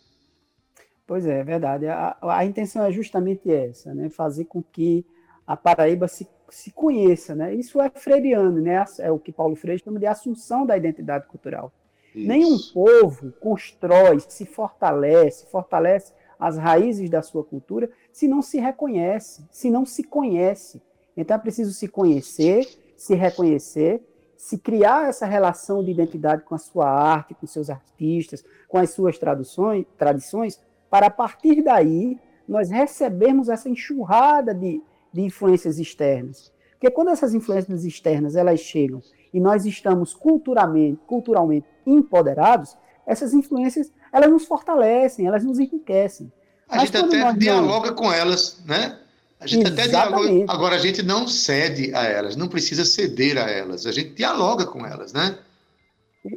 [1.07, 1.87] Pois é, é verdade.
[1.87, 4.09] A, a intenção é justamente essa, né?
[4.09, 5.05] Fazer com que
[5.47, 7.53] a Paraíba se, se conheça, né?
[7.53, 8.83] Isso é freiriano, né?
[8.99, 11.71] É o que Paulo Freire chama de assunção da identidade cultural.
[12.13, 12.27] Isso.
[12.27, 19.45] Nenhum povo constrói, se fortalece, fortalece as raízes da sua cultura se não se reconhece,
[19.51, 20.81] se não se conhece.
[21.15, 24.01] Então é preciso se conhecer, se reconhecer,
[24.37, 28.91] se criar essa relação de identidade com a sua arte, com seus artistas, com as
[28.91, 34.81] suas traduções, tradições, para a partir daí nós recebermos essa enxurrada de,
[35.13, 36.51] de influências externas.
[36.71, 39.01] Porque quando essas influências externas elas chegam
[39.33, 46.31] e nós estamos culturalmente, culturalmente empoderados, essas influências elas nos fortalecem, elas nos enriquecem.
[46.67, 47.95] A Mas gente até dialoga não...
[47.95, 48.99] com elas, né?
[49.39, 49.95] A gente Exatamente.
[49.95, 50.53] até dialoga.
[50.53, 53.85] Agora, a gente não cede a elas, não precisa ceder a elas.
[53.85, 55.37] A gente dialoga com elas, né?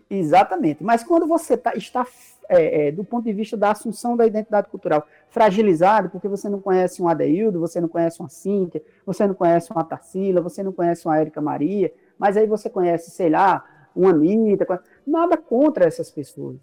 [0.08, 0.82] Exatamente.
[0.82, 2.06] Mas quando você tá, está,
[2.48, 6.60] é, é, do ponto de vista da assunção da identidade cultural, fragilizado, porque você não
[6.60, 10.72] conhece um Adeildo, você não conhece uma Cíntia, você não conhece uma Tarsila, você não
[10.72, 16.10] conhece uma Érica Maria, mas aí você conhece, sei lá, uma Anitta, nada contra essas
[16.10, 16.56] pessoas.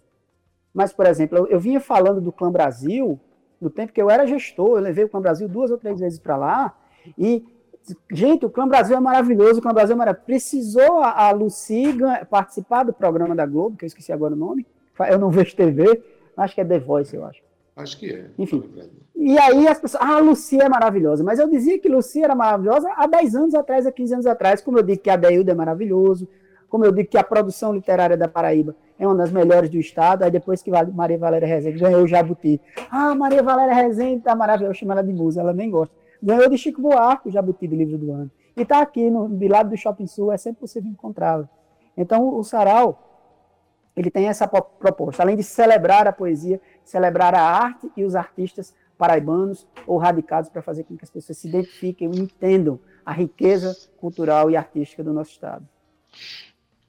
[0.72, 3.18] Mas, por exemplo, eu, eu vinha falando do Clã Brasil,
[3.60, 6.18] no tempo que eu era gestor, eu levei o Clã Brasil duas ou três vezes
[6.18, 6.76] para lá,
[7.18, 7.44] e,
[8.12, 10.26] gente, o Clã Brasil é maravilhoso, o Clã Brasil é maravilhoso.
[10.26, 11.96] Precisou a, a Lucy
[12.30, 14.66] participar do programa da Globo, que eu esqueci agora o nome,
[15.08, 16.02] eu não vejo TV,
[16.36, 17.42] acho que é The Voice, eu acho.
[17.76, 18.26] Acho que é.
[18.38, 18.62] Enfim.
[19.16, 21.22] E aí as pessoas, ah, a Lucia é maravilhosa.
[21.22, 24.60] Mas eu dizia que Lucia era maravilhosa há 10 anos atrás, há 15 anos atrás,
[24.60, 26.28] como eu digo que a Deildo é maravilhoso,
[26.68, 30.22] como eu digo que a produção literária da Paraíba é uma das melhores do estado,
[30.22, 32.60] aí depois que Maria Valéria Rezende ganhou o Jabuti.
[32.90, 35.94] Ah, Maria Valéria Rezende tá maravilhosa, eu chamo ela de musa, ela nem gosta.
[36.22, 38.30] Ganhou de Chico Buarque o Jabuti do livro do ano.
[38.56, 41.48] E está aqui, no, do lado do Shopping Sul, é sempre possível encontrá-la.
[41.96, 43.09] Então, o Sarau,
[43.96, 48.74] ele tem essa proposta, além de celebrar a poesia, celebrar a arte e os artistas
[48.96, 53.76] paraibanos ou radicados para fazer com que as pessoas se identifiquem e entendam a riqueza
[53.98, 55.66] cultural e artística do nosso Estado.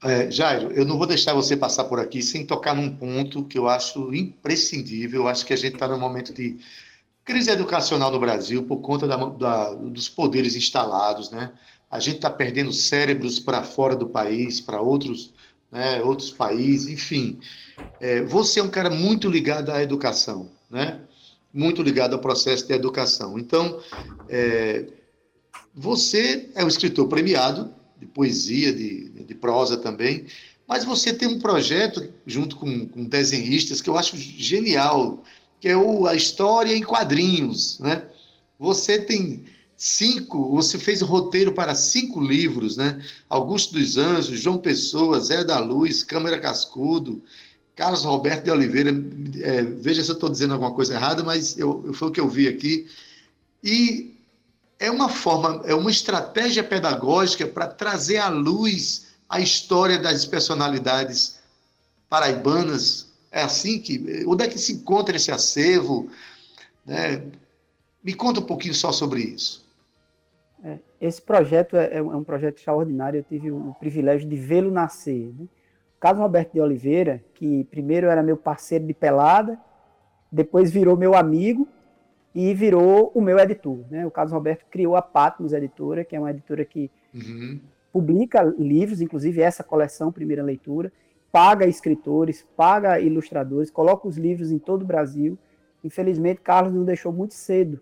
[0.04, 3.58] É, Jairo, eu não vou deixar você passar por aqui sem tocar num ponto que
[3.58, 5.22] eu acho imprescindível.
[5.22, 6.60] Eu acho que a gente está num momento de
[7.24, 11.52] crise educacional no Brasil por conta da, da, dos poderes instalados, né?
[11.90, 15.34] A gente está perdendo cérebros para fora do país, para outros,
[15.72, 17.40] né, outros países, enfim.
[18.00, 21.00] É, você é um cara muito ligado à educação, né?
[21.54, 23.38] Muito ligado ao processo de educação.
[23.38, 23.80] Então,
[24.28, 24.86] é,
[25.74, 30.26] você é um escritor premiado, de poesia, de, de prosa também,
[30.68, 35.24] mas você tem um projeto junto com, com desenhistas que eu acho genial,
[35.60, 38.04] que é o, a história em quadrinhos, né?
[38.58, 39.44] Você tem
[39.84, 43.04] cinco, você fez roteiro para cinco livros, né?
[43.28, 47.24] Augusto dos Anjos, João Pessoa, Zé da Luz, Câmara Cascudo,
[47.76, 48.92] Carlos Roberto de Oliveira,
[49.42, 52.30] é, veja se eu estou dizendo alguma coisa errada, mas eu, foi o que eu
[52.30, 52.88] vi aqui.
[53.64, 54.16] E
[54.78, 61.40] é uma forma, é uma estratégia pedagógica para trazer à luz a história das personalidades
[62.08, 63.08] paraibanas.
[63.32, 64.24] É assim que.
[64.28, 66.08] Onde é que se encontra esse acervo?
[66.86, 67.24] Né?
[68.04, 69.61] Me conta um pouquinho só sobre isso.
[70.64, 73.20] É, esse projeto é, é, um projeto extraordinário.
[73.20, 75.34] Eu tive o privilégio de vê-lo nascer.
[75.38, 75.48] Né?
[76.00, 79.60] Carlos Roberto de Oliveira, que primeiro era meu parceiro de pelada,
[80.32, 81.68] depois virou meu amigo
[82.34, 83.80] e virou o meu editor.
[83.90, 84.06] Né?
[84.06, 87.60] O Carlos Roberto criou a Patmos Editora, que é uma editora que uhum.
[87.92, 90.92] publica livros, inclusive essa coleção, primeira leitura,
[91.32, 95.38] paga escritores, paga ilustradores, coloca os livros em todo o Brasil.
[95.84, 97.80] Infelizmente, Carlos nos deixou muito cedo,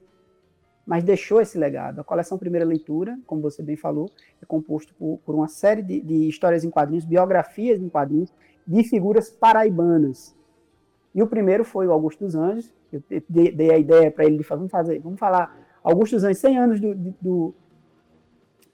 [0.89, 2.02] mas deixou esse legado.
[2.02, 4.10] A coleção Primeira Leitura, como você bem falou,
[4.41, 8.34] é composto por, por uma série de, de histórias em quadrinhos, biografias em quadrinhos,
[8.65, 10.36] de figuras paraibanas.
[11.13, 14.43] E o primeiro foi o Augusto dos Anjos, eu dei a ideia para ele de
[14.43, 17.54] fazer, vamos fazer, vamos falar Augusto dos Anjos, 100 anos do, do,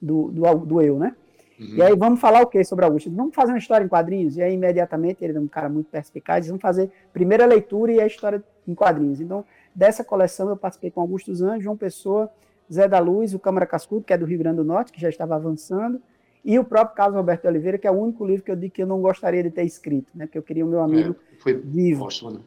[0.00, 1.14] do, do, do eu, né?
[1.60, 1.76] Uhum.
[1.76, 3.10] E aí vamos falar o que sobre Augusto?
[3.10, 4.38] Vamos fazer uma história em quadrinhos?
[4.38, 8.06] E aí imediatamente ele é um cara muito perspicaz, vamos fazer primeira leitura e a
[8.06, 9.20] história em quadrinhos.
[9.20, 9.44] Então,
[9.76, 12.30] dessa coleção eu participei com Augusto Anjos, João Pessoa,
[12.72, 15.10] Zé da Luz, o Câmara Cascudo, que é do Rio Grande do Norte, que já
[15.10, 16.00] estava avançando,
[16.42, 18.72] e o próprio Carlos Roberto de Oliveira, que é o único livro que eu digo
[18.72, 20.26] que eu não gostaria de ter escrito, né?
[20.26, 22.04] Porque eu queria o meu amigo é, foi vivo.
[22.04, 22.40] Ótimo, né?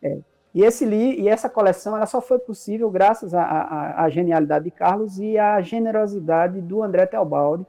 [0.00, 0.18] É.
[0.54, 5.18] E, esse li, e essa coleção ela só foi possível graças à genialidade de Carlos
[5.18, 7.66] e à generosidade do André Teobaldi,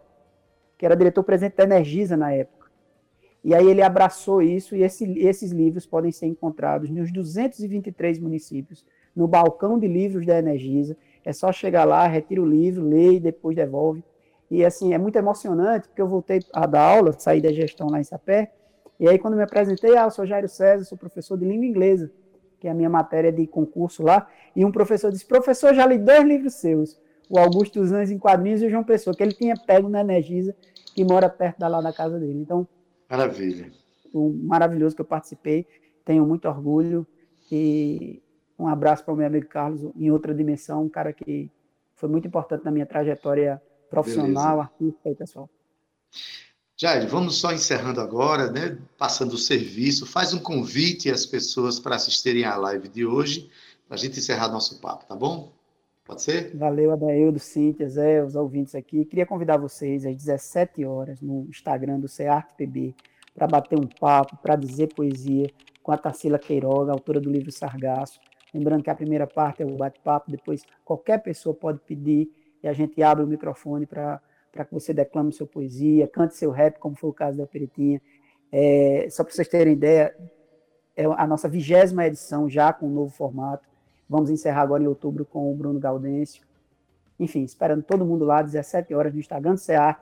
[0.77, 2.59] que era diretor-presidente da Energisa na época.
[3.43, 8.85] E aí ele abraçou isso e esse, esses livros podem ser encontrados nos 223 municípios,
[9.15, 10.95] no balcão de livros da Energisa.
[11.23, 14.03] É só chegar lá, retira o livro, lê e depois devolve.
[14.49, 17.99] E assim, é muito emocionante, porque eu voltei a dar aula, saí da gestão lá
[17.99, 18.51] em Sapé,
[18.99, 22.11] e aí quando me apresentei, ah, eu sou Jairo César, sou professor de língua inglesa.
[22.59, 25.97] que é a minha matéria de concurso lá, e um professor disse, professor, já li
[25.97, 26.99] dois livros seus,
[27.29, 30.01] o Augusto dos Anjos em Quadrinhos e o João Pessoa, que ele tinha pego na
[30.01, 30.55] Energisa,
[30.93, 32.39] que mora perto da lá da casa dele.
[32.41, 32.67] Então,
[33.09, 33.71] Maravilha.
[34.13, 35.65] um maravilhoso que eu participei,
[36.03, 37.07] tenho muito orgulho,
[37.51, 38.21] e
[38.59, 41.49] um abraço para o meu amigo Carlos, em outra dimensão, um cara que
[41.95, 45.49] foi muito importante na minha trajetória profissional, artística e pessoal.
[46.77, 48.77] Jair, vamos só encerrando agora, né?
[48.97, 50.05] Passando o serviço.
[50.05, 53.49] Faz um convite às pessoas para assistirem à live de hoje,
[53.87, 55.51] para a gente encerrar nosso papo, tá bom?
[56.05, 56.55] Pode ser?
[56.55, 59.05] Valeu, Adaildo, Cíntia, Zé, os ouvintes aqui.
[59.05, 62.95] Queria convidar vocês às 17 horas no Instagram do CEARTPB
[63.35, 65.49] para bater um papo, para dizer poesia
[65.83, 68.19] com a Tarsila Queiroga, autora do livro Sargaço.
[68.53, 72.31] Lembrando que a primeira parte é o bate-papo, depois qualquer pessoa pode pedir
[72.63, 74.21] e a gente abre o microfone para
[74.65, 78.01] que você declame sua poesia, cante seu rap, como foi o caso da Peritinha.
[78.51, 80.15] É, só para vocês terem ideia,
[80.95, 83.67] é a nossa vigésima edição já com um novo formato.
[84.09, 86.43] Vamos encerrar agora em outubro com o Bruno Gaudêncio.
[87.19, 89.99] Enfim, esperando todo mundo lá, 17 horas no Instagram do CEART,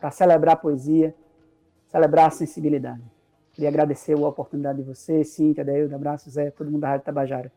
[0.00, 1.14] para celebrar a poesia,
[1.88, 3.02] celebrar a sensibilidade.
[3.52, 7.52] Queria agradecer a oportunidade de vocês, Cíntia, Deildo, abraço, Zé, todo mundo da Rádio Tabajara.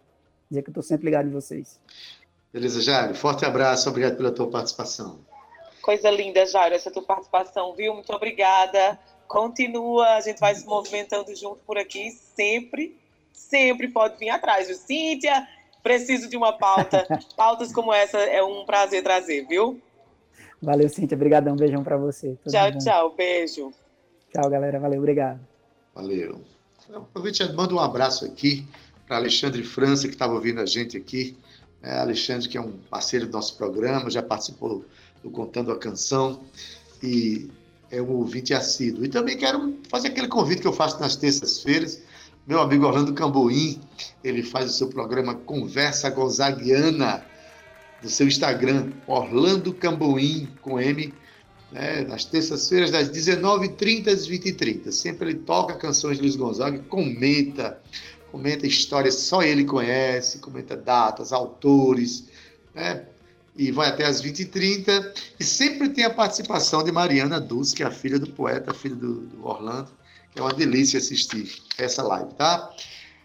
[0.53, 1.79] Dizer que eu estou sempre ligado em vocês.
[2.53, 3.15] Beleza, Jair?
[3.15, 5.17] Forte abraço, obrigado pela tua participação.
[5.81, 7.91] Coisa linda, Jairo, essa tua participação, viu?
[7.95, 8.99] Muito obrigada.
[9.27, 12.95] Continua, a gente vai se movimentando junto por aqui, sempre,
[13.33, 14.67] sempre pode vir atrás.
[14.67, 14.77] Viu?
[14.77, 15.47] Cíntia,
[15.81, 17.03] preciso de uma pauta.
[17.35, 19.81] Pautas como essa é um prazer trazer, viu?
[20.61, 22.37] Valeu, Cíntia, obrigadão, beijão para você.
[22.43, 22.77] Tudo tchau, bom.
[22.77, 23.73] tchau, beijo.
[24.31, 25.39] Tchau, galera, valeu, obrigado.
[25.95, 26.39] Valeu.
[26.93, 28.67] Aproveite e manda um abraço aqui
[29.14, 31.38] para Alexandre França, que estava ouvindo a gente aqui.
[31.84, 34.84] É, Alexandre, que é um parceiro do nosso programa, já participou
[35.22, 36.41] do Contando a Canção
[37.03, 37.47] e
[37.91, 39.05] é um ouvinte assíduo.
[39.05, 42.01] E também quero fazer aquele convite que eu faço nas terças-feiras.
[42.47, 43.80] Meu amigo Orlando Camboim,
[44.24, 47.24] ele faz o seu programa Conversa Gonzaguiana
[48.01, 51.14] no seu Instagram, Orlando Camboim, com M,
[51.72, 54.91] né, nas terças-feiras, das 19h30 às 20h30.
[54.91, 57.80] Sempre ele toca canções de Luiz Gonzaga, comenta,
[58.34, 62.27] comenta histórias só ele conhece, comenta datas, autores,
[62.73, 63.05] né?
[63.55, 65.13] E vai até às 20h30.
[65.39, 68.95] E sempre tem a participação de Mariana Dulce, que é a filha do poeta, filha
[68.95, 69.91] do, do Orlando,
[70.36, 72.73] é uma delícia assistir essa live, tá?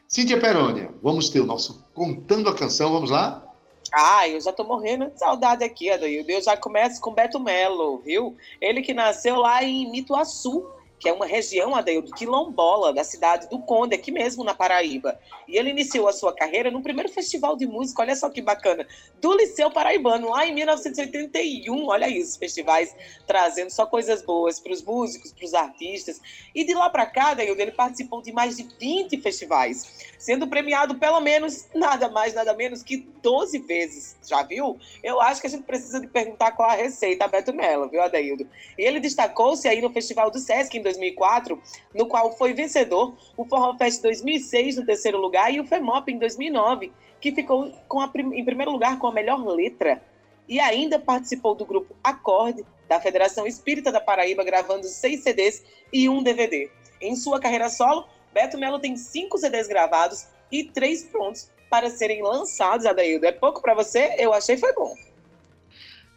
[0.06, 3.42] Cíntia Perônia, vamos ter o nosso Contando a Canção, vamos lá?
[3.90, 6.30] Ah, eu já tô morrendo de saudade aqui, Adaildo.
[6.30, 8.36] Eu já começo com Beto Melo, viu?
[8.61, 10.66] Ele que nasceu lá em Mituaçu,
[10.99, 15.18] que é uma região, Adaildo, quilombola, da cidade do Conde, aqui mesmo na Paraíba.
[15.46, 18.86] E ele iniciou a sua carreira no primeiro festival de música, olha só que bacana,
[19.20, 21.86] do Liceu Paraibano, lá em 1981.
[21.86, 22.94] Olha isso, festivais
[23.26, 26.20] trazendo só coisas boas para os músicos, para os artistas.
[26.55, 30.96] E de lá para cá, Adaildo, ele participou de mais de 20 festivais, sendo premiado
[30.96, 34.16] pelo menos, nada mais, nada menos que 12 vezes.
[34.26, 34.76] Já viu?
[35.02, 38.02] Eu acho que a gente precisa de perguntar qual a receita a Beto Mello, viu,
[38.02, 38.46] Adaildo?
[38.76, 41.60] E ele destacou-se aí no Festival do Sesc em 2004,
[41.94, 46.18] no qual foi vencedor, o Forró Fest 2006 no terceiro lugar e o FEMOP em
[46.18, 50.02] 2009, que ficou com a, em primeiro lugar com a melhor letra.
[50.48, 55.62] E ainda participou do grupo Acorde, da Federação Espírita da Paraíba, gravando seis CDs
[55.92, 56.70] e um DVD.
[57.00, 58.06] Em sua carreira solo,
[58.39, 63.26] Beto Melo tem cinco CDs gravados e três prontos para serem lançados, Adaildo.
[63.26, 64.14] É pouco para você?
[64.16, 64.95] Eu achei foi bom.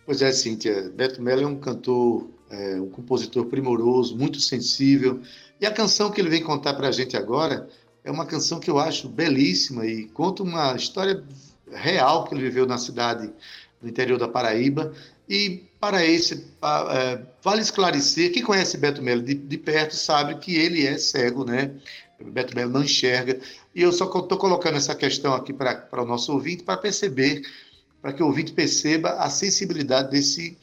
[0.06, 0.92] Pois é, Cíntia.
[0.94, 5.20] Beto Melo é um cantor, é, um compositor primoroso, muito sensível.
[5.60, 7.68] E a canção que ele vem contar para a gente agora
[8.04, 11.24] é uma canção que eu acho belíssima e conta uma história
[11.72, 13.34] real que ele viveu na cidade,
[13.82, 14.94] no interior da Paraíba.
[15.28, 20.56] E para esse, é, vale esclarecer, quem conhece Beto Melo de, de perto sabe que
[20.56, 21.72] ele é cego, né?
[22.30, 23.40] Beto Melo não enxerga.
[23.74, 27.42] E eu só estou colocando essa questão aqui para o nosso ouvinte para perceber,
[28.02, 30.58] para que o ouvinte perceba a sensibilidade desse,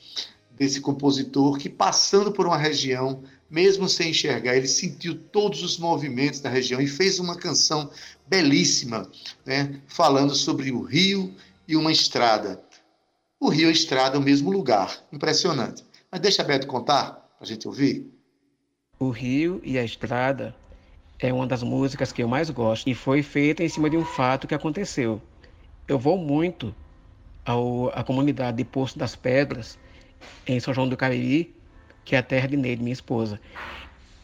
[0.52, 6.40] desse compositor que, passando por uma região, mesmo sem enxergar, ele sentiu todos os movimentos
[6.40, 7.90] da região e fez uma canção
[8.26, 9.10] belíssima,
[9.44, 11.34] né, falando sobre o rio
[11.66, 12.62] e uma estrada.
[13.40, 15.02] O rio e a estrada é o mesmo lugar.
[15.12, 15.84] Impressionante.
[16.10, 18.10] Mas deixa Beto contar para a gente ouvir.
[18.98, 20.54] O rio e a estrada
[21.20, 24.04] é uma das músicas que eu mais gosto e foi feita em cima de um
[24.04, 25.20] fato que aconteceu.
[25.86, 26.74] Eu vou muito
[27.44, 29.78] ao, à comunidade de Poço das Pedras,
[30.46, 31.54] em São João do Cariri,
[32.04, 33.40] que é a terra de Neide, minha esposa.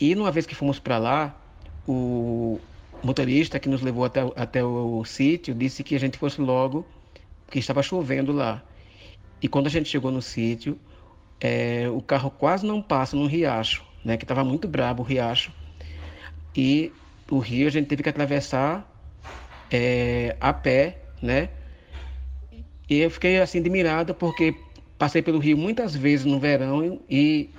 [0.00, 1.36] E numa vez que fomos para lá,
[1.86, 2.60] o
[3.02, 6.86] motorista que nos levou até, até o sítio disse que a gente fosse logo,
[7.50, 8.62] que estava chovendo lá.
[9.42, 10.78] E quando a gente chegou no sítio,
[11.40, 15.52] é, o carro quase não passa num riacho, né, que estava muito brabo o riacho.
[16.56, 16.92] E
[17.30, 18.90] o rio a gente teve que atravessar
[19.70, 21.48] é, a pé, né?
[22.88, 24.54] E eu fiquei assim admirado porque
[24.98, 27.50] passei pelo rio muitas vezes no verão e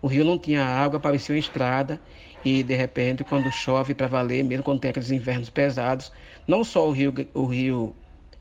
[0.00, 2.00] o rio não tinha água, parecia uma estrada
[2.44, 6.12] e de repente quando chove para valer, mesmo quando tem aqueles invernos pesados,
[6.46, 7.96] não só o rio o rio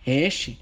[0.05, 0.59] enche,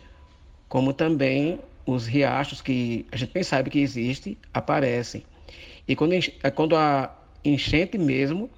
[0.70, 5.24] como também os riachos que a gente nem sabe que existe aparecem.
[5.88, 6.14] E quando,
[6.56, 8.50] quando a enchente mesmo,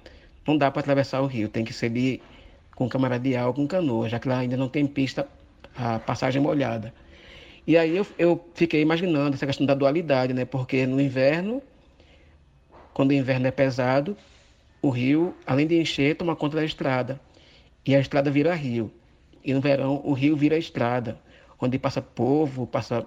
[0.46, 2.20] não dá para atravessar o rio, tem que ser de,
[2.74, 5.28] com camaradial com canoa, já que lá ainda não tem pista,
[5.76, 6.92] a passagem molhada.
[7.66, 10.44] E aí eu, eu fiquei imaginando essa questão da dualidade, né?
[10.44, 11.62] Porque no inverno,
[12.92, 14.16] quando o inverno é pesado,
[14.82, 17.18] o rio, além de encher, toma conta da estrada.
[17.86, 18.92] E a estrada vira rio.
[19.42, 21.18] E no verão, o rio vira estrada,
[21.58, 23.04] onde passa povo, passa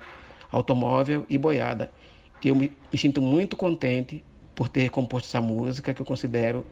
[0.51, 1.91] automóvel e boiada.
[2.43, 4.23] Eu me, me sinto muito contente
[4.55, 6.65] por ter composto essa música, que eu considero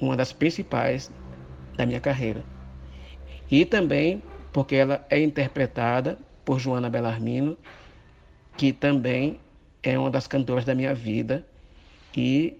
[0.00, 1.10] uma das principais
[1.76, 2.44] da minha carreira.
[3.50, 4.22] E também
[4.52, 7.58] porque ela é interpretada por Joana Bellarmino,
[8.56, 9.38] que também
[9.82, 11.46] é uma das cantoras da minha vida
[12.16, 12.56] e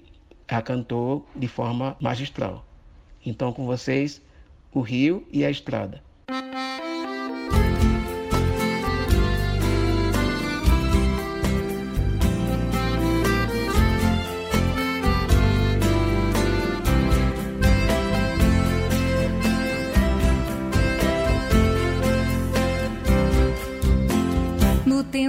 [0.46, 2.64] a cantou de forma magistral.
[3.24, 4.20] Então, com vocês,
[4.72, 6.02] o Rio e a Estrada.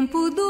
[0.08, 0.47] Tempo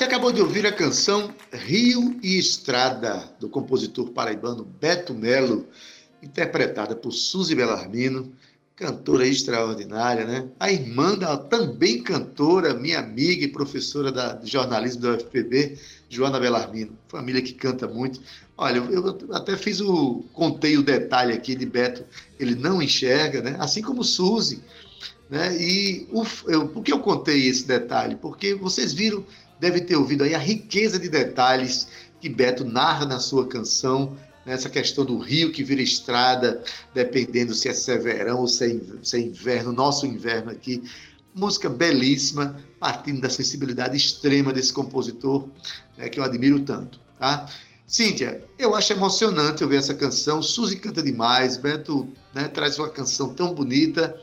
[0.00, 5.68] Você acabou de ouvir a canção Rio e Estrada, do compositor paraibano Beto Melo,
[6.22, 8.32] interpretada por Suzy Belarmino,
[8.74, 10.48] cantora extraordinária, né?
[10.58, 15.78] A irmã da também cantora, minha amiga e professora da, de jornalismo da UFPB,
[16.08, 16.96] Joana Belarmino.
[17.06, 18.22] Família que canta muito.
[18.56, 20.24] Olha, eu, eu até fiz o.
[20.32, 22.06] contei o detalhe aqui de Beto,
[22.38, 23.54] ele não enxerga, né?
[23.58, 24.62] Assim como Suzy.
[25.28, 25.56] Né?
[25.60, 28.16] E o, eu, por que eu contei esse detalhe?
[28.16, 29.24] Porque vocês viram
[29.60, 31.86] deve ter ouvido aí a riqueza de detalhes
[32.20, 36.62] que Beto narra na sua canção, nessa questão do rio que vira estrada,
[36.94, 40.82] dependendo se é verão ou se é, se é inverno, nosso inverno aqui.
[41.34, 45.48] Música belíssima, partindo da sensibilidade extrema desse compositor,
[45.96, 46.98] né, que eu admiro tanto.
[47.18, 47.46] Tá?
[47.86, 50.42] Cíntia, eu acho emocionante ouvir essa canção.
[50.42, 54.18] Suzy canta demais, Beto né, traz uma canção tão bonita.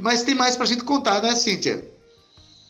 [0.00, 1.93] Mas tem mais para a gente contar, né, Cíntia?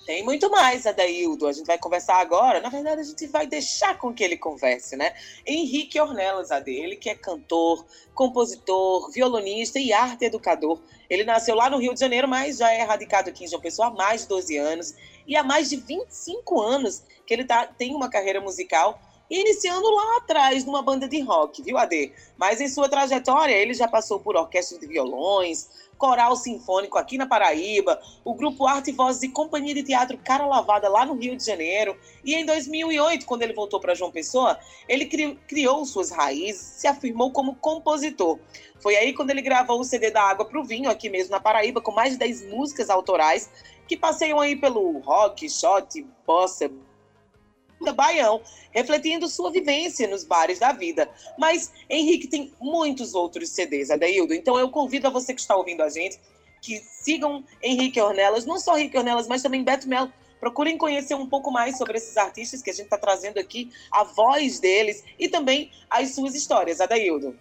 [0.05, 1.47] Tem muito mais, Adaildo.
[1.47, 2.61] A gente vai conversar agora.
[2.61, 5.15] Na verdade, a gente vai deixar com que ele converse, né?
[5.47, 10.79] Henrique Ornelas, dele, que é cantor, compositor, violonista e arte educador.
[11.09, 13.89] Ele nasceu lá no Rio de Janeiro, mas já é radicado aqui em João Pessoa
[13.89, 14.95] há mais de 12 anos.
[15.27, 19.01] E há mais de 25 anos que ele tá, tem uma carreira musical
[19.31, 22.13] iniciando lá atrás numa banda de rock, viu, Ade?
[22.37, 27.27] Mas em sua trajetória, ele já passou por orquestra de violões, coral sinfônico aqui na
[27.27, 31.45] Paraíba, o grupo Arte Vozes e Companhia de Teatro Cara Lavada lá no Rio de
[31.45, 31.97] Janeiro.
[32.25, 34.59] E em 2008, quando ele voltou para João Pessoa,
[34.89, 38.39] ele cri criou suas raízes, se afirmou como compositor.
[38.81, 41.41] Foi aí quando ele gravou o CD da Água para o Vinho, aqui mesmo na
[41.41, 43.51] Paraíba, com mais de 10 músicas autorais
[43.87, 46.71] que passeiam aí pelo rock, shot, bossa,
[47.95, 51.09] baião, refletindo sua vivência nos bares da vida.
[51.39, 54.35] Mas Henrique tem muitos outros CDs, Adaildo.
[54.35, 56.19] Então eu convido a você que está ouvindo a gente
[56.65, 60.11] que sigam Henrique Ornelas, não só Henrique Ornelas, mas também Beto Melo.
[60.41, 64.03] Procurem conhecer um pouco mais sobre esses artistas que a gente está trazendo aqui, a
[64.05, 67.35] voz deles e também as suas histórias, Adaildo.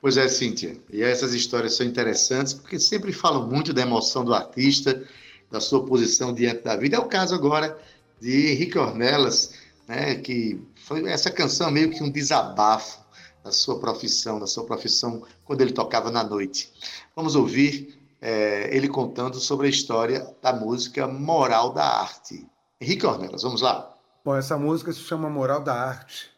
[0.00, 0.76] Pois é, Cíntia.
[0.92, 5.04] E essas histórias são interessantes porque sempre falam muito da emoção do artista,
[5.50, 6.96] da sua posição diante da vida.
[6.96, 7.76] É o caso agora
[8.20, 9.54] de Henrique Ornelas,
[9.86, 13.00] né, que foi essa canção meio que um desabafo
[13.42, 16.72] da sua profissão, da sua profissão quando ele tocava na noite.
[17.14, 22.46] Vamos ouvir é, ele contando sobre a história da música Moral da Arte.
[22.80, 23.94] Henrique Ornelas, vamos lá.
[24.24, 26.30] Bom, essa música se chama Moral da Arte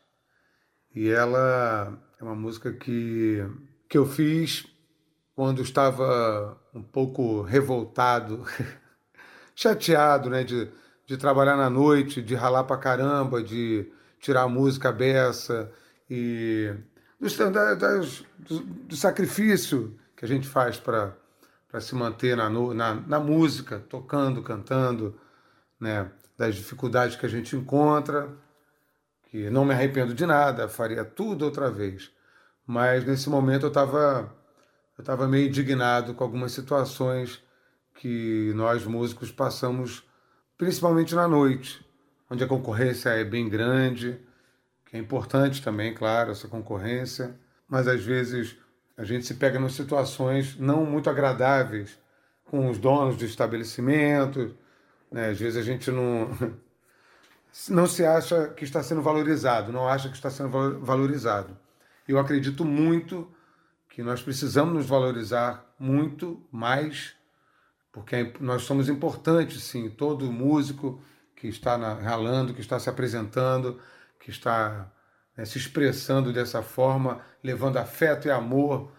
[0.95, 3.45] e ela é uma música que,
[3.89, 4.67] que eu fiz
[5.35, 8.45] quando estava um pouco revoltado,
[9.55, 10.71] chateado, né, de
[11.11, 13.91] de trabalhar na noite, de ralar pra caramba, de
[14.21, 15.69] tirar a música beça
[16.09, 16.73] e
[17.19, 21.17] do, da, do, do, sacrifício que a gente faz para
[21.81, 25.19] se manter na, na, na, música, tocando, cantando,
[25.81, 26.09] né?
[26.39, 28.31] das dificuldades que a gente encontra,
[29.25, 32.13] que não me arrependo de nada, faria tudo outra vez.
[32.65, 34.33] Mas nesse momento eu estava
[34.97, 37.43] eu tava meio indignado com algumas situações
[37.97, 40.09] que nós músicos passamos
[40.61, 41.83] principalmente na noite,
[42.29, 44.21] onde a concorrência é bem grande,
[44.85, 47.35] que é importante também, claro, essa concorrência,
[47.67, 48.59] mas às vezes
[48.95, 51.99] a gente se pega em situações não muito agradáveis
[52.45, 54.53] com os donos de estabelecimentos,
[55.11, 55.31] né?
[55.31, 56.29] às vezes a gente não,
[57.71, 60.51] não se acha que está sendo valorizado, não acha que está sendo
[60.81, 61.57] valorizado.
[62.07, 63.27] Eu acredito muito
[63.89, 67.19] que nós precisamos nos valorizar muito mais
[67.93, 69.91] porque nós somos importantes, sim.
[69.91, 71.03] Todo músico
[71.35, 73.81] que está na, ralando, que está se apresentando,
[74.19, 74.93] que está
[75.37, 78.93] né, se expressando dessa forma, levando afeto e amor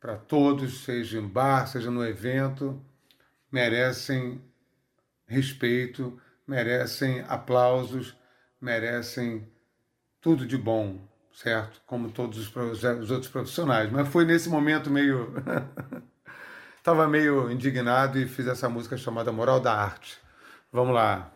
[0.00, 2.82] para todos, seja em bar, seja no evento,
[3.52, 4.42] merecem
[5.26, 8.16] respeito, merecem aplausos,
[8.60, 9.48] merecem
[10.20, 11.80] tudo de bom, certo?
[11.86, 13.90] Como todos os, os outros profissionais.
[13.90, 15.32] Mas foi nesse momento meio
[16.80, 20.18] Estava meio indignado e fiz essa música chamada Moral da Arte.
[20.72, 21.30] Vamos lá.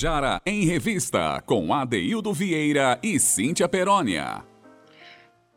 [0.00, 4.42] Tabajara em Revista, com Adeildo Vieira e Cíntia Perónia.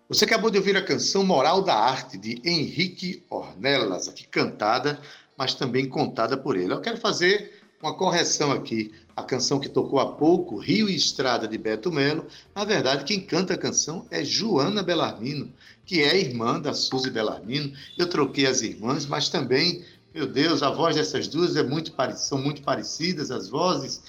[0.10, 5.00] Você acabou de ouvir a canção Moral da Arte, de Henrique Ornelas, aqui cantada,
[5.38, 6.74] mas também contada por ele.
[6.74, 8.92] Eu quero fazer uma correção aqui.
[9.16, 13.22] A canção que tocou há pouco, Rio e Estrada, de Beto Melo, na verdade, quem
[13.22, 15.54] canta a canção é Joana Bellarmino,
[15.86, 17.72] que é irmã da Suzy Bellarmino.
[17.98, 22.38] Eu troquei as irmãs, mas também, meu Deus, a voz dessas duas é muito são
[22.38, 24.02] muito parecidas, as vozes,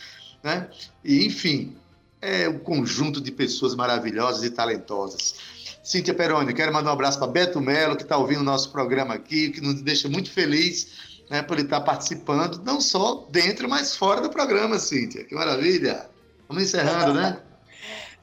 [0.44, 0.68] né?
[1.02, 1.74] E, enfim,
[2.20, 5.34] é um conjunto de pessoas maravilhosas e talentosas.
[5.82, 9.14] Cíntia Peroni, quero mandar um abraço para Beto Melo, que está ouvindo o nosso programa
[9.14, 10.88] aqui, que nos deixa muito feliz
[11.30, 15.24] né, por ele estar participando, não só dentro, mas fora do programa, Cíntia.
[15.24, 16.06] Que maravilha!
[16.46, 17.38] Vamos encerrando, né?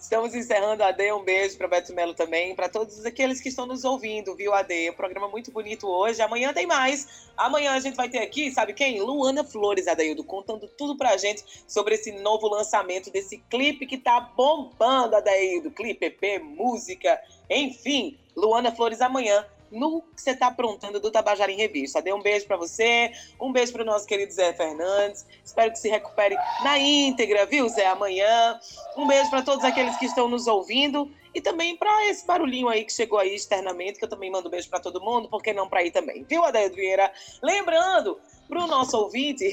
[0.02, 1.14] Estamos encerrando, Ade.
[1.14, 4.90] Um beijo para Beto Melo também, para todos aqueles que estão nos ouvindo, viu, Ade?
[4.90, 6.20] Um programa muito bonito hoje.
[6.24, 7.30] Amanhã tem mais.
[7.38, 9.00] Amanhã a gente vai ter aqui, sabe quem?
[9.00, 14.20] Luana Flores, Adaildo, contando tudo pra gente sobre esse novo lançamento desse clipe que tá
[14.20, 15.70] bombando, Adaildo.
[15.70, 18.18] Clipe, EP, música, enfim.
[18.36, 22.02] Luana Flores amanhã no que você tá aprontando do Tabajara em Revista.
[22.02, 25.26] Dê um beijo para você, um beijo para o nosso querido Zé Fernandes.
[25.44, 27.86] Espero que se recupere na íntegra, viu, Zé?
[27.88, 28.60] Amanhã.
[28.98, 32.84] Um beijo para todos aqueles que estão nos ouvindo e também para esse barulhinho aí
[32.84, 35.54] que chegou aí externamente, que eu também mando um beijo para todo mundo, por que
[35.54, 37.12] não para aí também, viu, Adaildo Vieira?
[37.42, 38.20] Lembrando
[38.50, 39.46] para o nosso ouvinte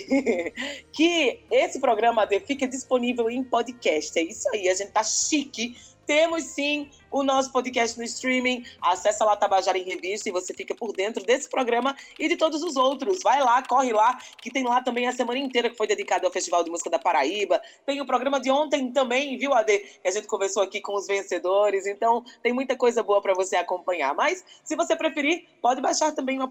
[0.92, 4.18] que esse programa AD fica disponível em podcast.
[4.18, 5.76] É isso aí, a gente tá chique.
[6.08, 8.64] Temos sim o nosso podcast no streaming.
[8.80, 12.62] Acesse lá Tabajara em Revista e você fica por dentro desse programa e de todos
[12.62, 13.22] os outros.
[13.22, 16.32] Vai lá, corre lá, que tem lá também a semana inteira que foi dedicada ao
[16.32, 17.60] Festival de Música da Paraíba.
[17.84, 19.80] Tem o programa de ontem também, viu, Ade?
[20.02, 21.86] Que a gente conversou aqui com os vencedores.
[21.86, 24.14] Então, tem muita coisa boa para você acompanhar.
[24.14, 26.48] Mas, se você preferir, pode baixar também uma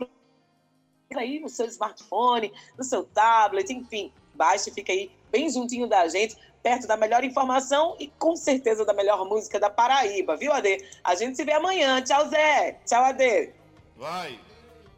[1.15, 4.13] aí no seu smartphone, no seu tablet, enfim.
[4.37, 8.93] Baixe fica aí bem juntinho da gente, perto da melhor informação e com certeza da
[8.93, 10.85] melhor música da Paraíba, viu, Ade?
[11.03, 12.01] A gente se vê amanhã.
[12.01, 12.79] Tchau, Zé.
[12.85, 13.51] Tchau, Ade.
[13.97, 14.46] Vai.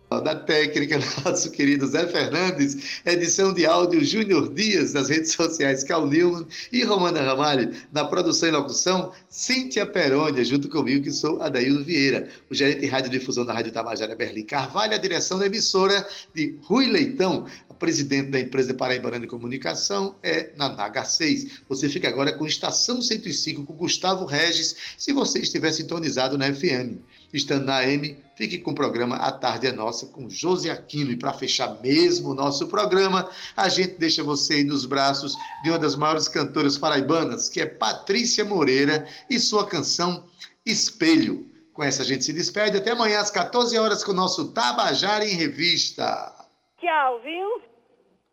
[0.10, 6.08] Da técnica, nosso querido Zé Fernandes, edição de áudio Júnior Dias, nas redes sociais Cal
[6.08, 11.84] Newman e Romana Ramalho, na produção e locução Cíntia Perônia, junto comigo, que sou Adaildo
[11.84, 16.04] Vieira, o gerente de radiodifusão da Rádio Tabajara Berlim Carvalho, a direção da emissora
[16.34, 21.62] de Rui Leitão, a presidente da empresa Paraibana de Comunicação, é na Naga 6.
[21.70, 26.98] Você fica agora com Estação 105 com Gustavo Regis, se você estiver sintonizado na FM.
[27.34, 31.12] Estando na AM, fique com o programa A Tarde é Nossa com José Aquino.
[31.12, 35.70] E para fechar mesmo o nosso programa, a gente deixa você aí nos braços de
[35.70, 40.24] uma das maiores cantoras paraibanas, que é Patrícia Moreira, e sua canção
[40.66, 41.48] Espelho.
[41.74, 42.78] Com essa a gente se despede.
[42.78, 46.34] Até amanhã às 14 horas com o nosso Tabajara em Revista.
[46.80, 47.62] Tchau, viu?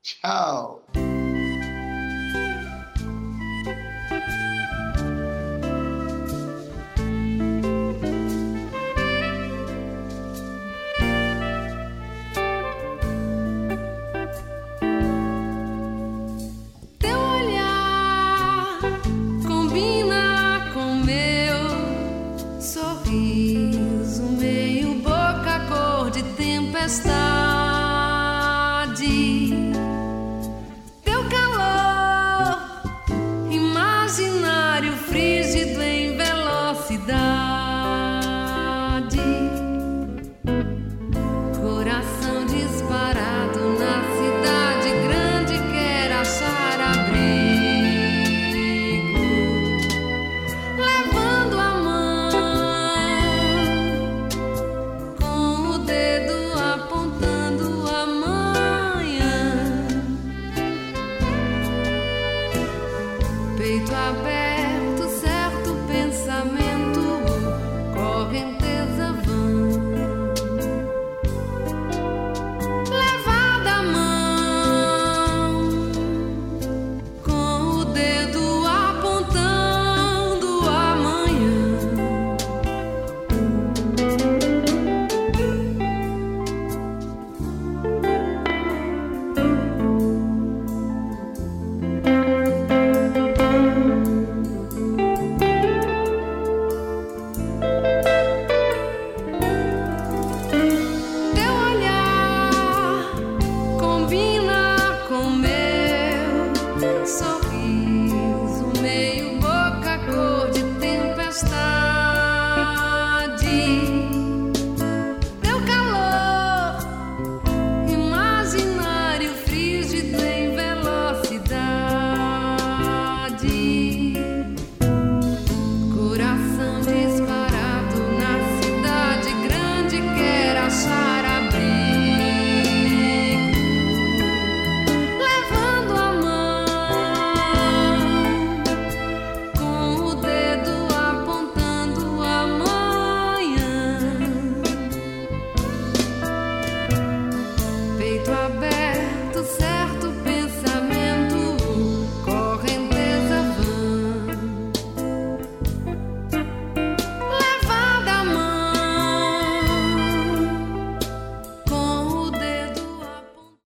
[0.03, 0.83] Tchau.